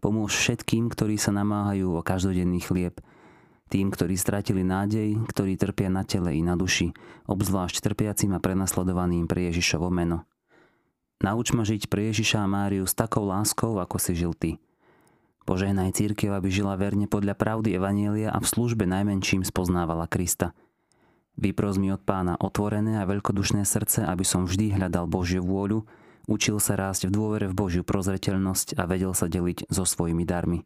Pomôž 0.00 0.32
všetkým, 0.32 0.88
ktorí 0.88 1.20
sa 1.20 1.28
namáhajú 1.28 1.92
o 1.92 2.00
každodenný 2.00 2.64
chlieb. 2.64 3.04
Tým, 3.68 3.92
ktorí 3.92 4.18
stratili 4.18 4.64
nádej, 4.64 5.20
ktorí 5.28 5.60
trpia 5.60 5.92
na 5.92 6.02
tele 6.02 6.34
i 6.34 6.42
na 6.42 6.58
duši, 6.58 6.96
obzvlášť 7.28 7.84
trpiacim 7.84 8.32
a 8.34 8.42
prenasledovaným 8.42 9.28
pre 9.30 9.48
Ježišovo 9.52 9.92
meno. 9.92 10.24
Nauč 11.22 11.54
ma 11.54 11.62
žiť 11.62 11.86
pre 11.86 12.10
Ježiša 12.10 12.42
a 12.42 12.50
Máriu 12.50 12.82
s 12.82 12.98
takou 12.98 13.22
láskou, 13.22 13.78
ako 13.78 13.96
si 14.02 14.18
žil 14.18 14.34
ty. 14.34 14.58
Požehnaj 15.46 15.94
církev, 15.98 16.34
aby 16.34 16.50
žila 16.50 16.74
verne 16.78 17.10
podľa 17.10 17.34
pravdy 17.34 17.74
Evanielia 17.74 18.30
a 18.30 18.38
v 18.38 18.46
službe 18.46 18.86
najmenším 18.86 19.42
spoznávala 19.46 20.06
Krista. 20.06 20.54
Vypros 21.34 21.78
mi 21.78 21.90
od 21.90 22.02
pána 22.02 22.36
otvorené 22.38 23.00
a 23.00 23.08
veľkodušné 23.08 23.66
srdce, 23.66 24.04
aby 24.06 24.22
som 24.22 24.46
vždy 24.46 24.76
hľadal 24.76 25.08
Božiu 25.08 25.42
vôľu, 25.42 25.82
učil 26.30 26.60
sa 26.62 26.78
rásť 26.78 27.08
v 27.08 27.14
dôvere 27.14 27.46
v 27.50 27.56
Božiu 27.56 27.82
prozreteľnosť 27.82 28.78
a 28.78 28.86
vedel 28.86 29.16
sa 29.16 29.26
deliť 29.26 29.66
so 29.72 29.82
svojimi 29.82 30.22
darmi. 30.22 30.62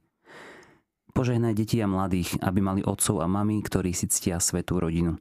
Požehnaj 1.16 1.56
deti 1.56 1.80
a 1.80 1.88
mladých, 1.88 2.36
aby 2.44 2.60
mali 2.60 2.84
otcov 2.84 3.24
a 3.24 3.26
mami, 3.26 3.64
ktorí 3.64 3.96
si 3.96 4.04
ctia 4.04 4.36
svetú 4.36 4.76
rodinu. 4.76 5.16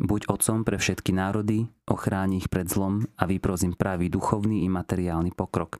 Buď 0.00 0.32
otcom 0.32 0.64
pre 0.64 0.80
všetky 0.80 1.12
národy, 1.12 1.68
ochráni 1.84 2.40
ich 2.40 2.48
pred 2.48 2.64
zlom 2.64 3.04
a 3.20 3.28
vyprozim 3.28 3.76
pravý 3.76 4.08
duchovný 4.08 4.64
i 4.64 4.72
materiálny 4.72 5.36
pokrok. 5.36 5.76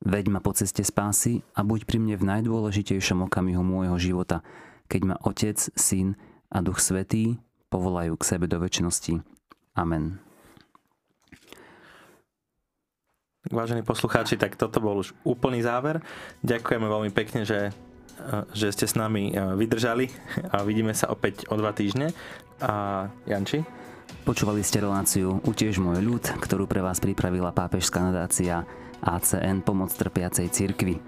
Veď 0.00 0.32
ma 0.32 0.40
po 0.40 0.56
ceste 0.56 0.80
spásy 0.80 1.44
a 1.52 1.60
buď 1.60 1.84
pri 1.84 2.00
mne 2.00 2.16
v 2.16 2.24
najdôležitejšom 2.24 3.28
okamihu 3.28 3.60
môjho 3.60 4.00
života, 4.00 4.40
keď 4.88 5.00
ma 5.04 5.16
Otec, 5.28 5.60
Syn 5.76 6.16
a 6.48 6.64
Duch 6.64 6.80
Svetý 6.80 7.36
povolajú 7.68 8.16
k 8.16 8.24
sebe 8.32 8.48
do 8.48 8.56
väčšnosti. 8.64 9.20
Amen. 9.76 10.24
Vážení 13.52 13.84
poslucháči, 13.84 14.40
tak 14.40 14.56
toto 14.56 14.80
bol 14.80 15.04
už 15.04 15.12
úplný 15.20 15.60
záver. 15.60 16.00
Ďakujeme 16.40 16.88
veľmi 16.88 17.12
pekne, 17.12 17.44
že 17.44 17.76
že 18.52 18.74
ste 18.74 18.86
s 18.86 18.98
nami 18.98 19.32
vydržali 19.34 20.10
a 20.50 20.62
vidíme 20.66 20.92
sa 20.92 21.08
opäť 21.10 21.46
o 21.48 21.56
dva 21.56 21.70
týždne. 21.72 22.12
A 22.58 23.06
Janči? 23.24 23.62
Počúvali 24.24 24.64
ste 24.64 24.80
reláciu 24.80 25.40
Utiež 25.44 25.80
môj 25.80 26.00
ľud, 26.04 26.24
ktorú 26.40 26.68
pre 26.68 26.80
vás 26.80 27.00
pripravila 27.00 27.52
pápežská 27.52 28.00
nadácia 28.00 28.64
ACN 29.00 29.62
Pomoc 29.62 29.92
trpiacej 29.94 30.48
cirkvi. 30.50 31.00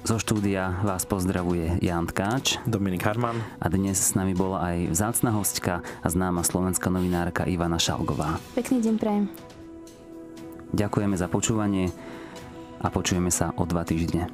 Zo 0.00 0.16
štúdia 0.16 0.80
vás 0.80 1.04
pozdravuje 1.04 1.76
Jan 1.84 2.08
Tkáč, 2.08 2.56
Dominik 2.64 3.04
Harman 3.04 3.36
a 3.60 3.68
dnes 3.68 4.00
s 4.00 4.16
nami 4.16 4.32
bola 4.32 4.72
aj 4.72 4.96
vzácna 4.96 5.30
hostka 5.36 5.84
a 6.00 6.08
známa 6.08 6.40
slovenská 6.40 6.88
novinárka 6.88 7.44
Ivana 7.44 7.76
Šalgová. 7.76 8.40
Pekný 8.56 8.80
deň 8.80 8.94
prajem. 8.96 9.24
Ďakujeme 10.72 11.16
za 11.20 11.28
počúvanie 11.28 11.92
a 12.80 12.88
počujeme 12.88 13.28
sa 13.28 13.52
o 13.60 13.68
dva 13.68 13.84
týždne. 13.84 14.32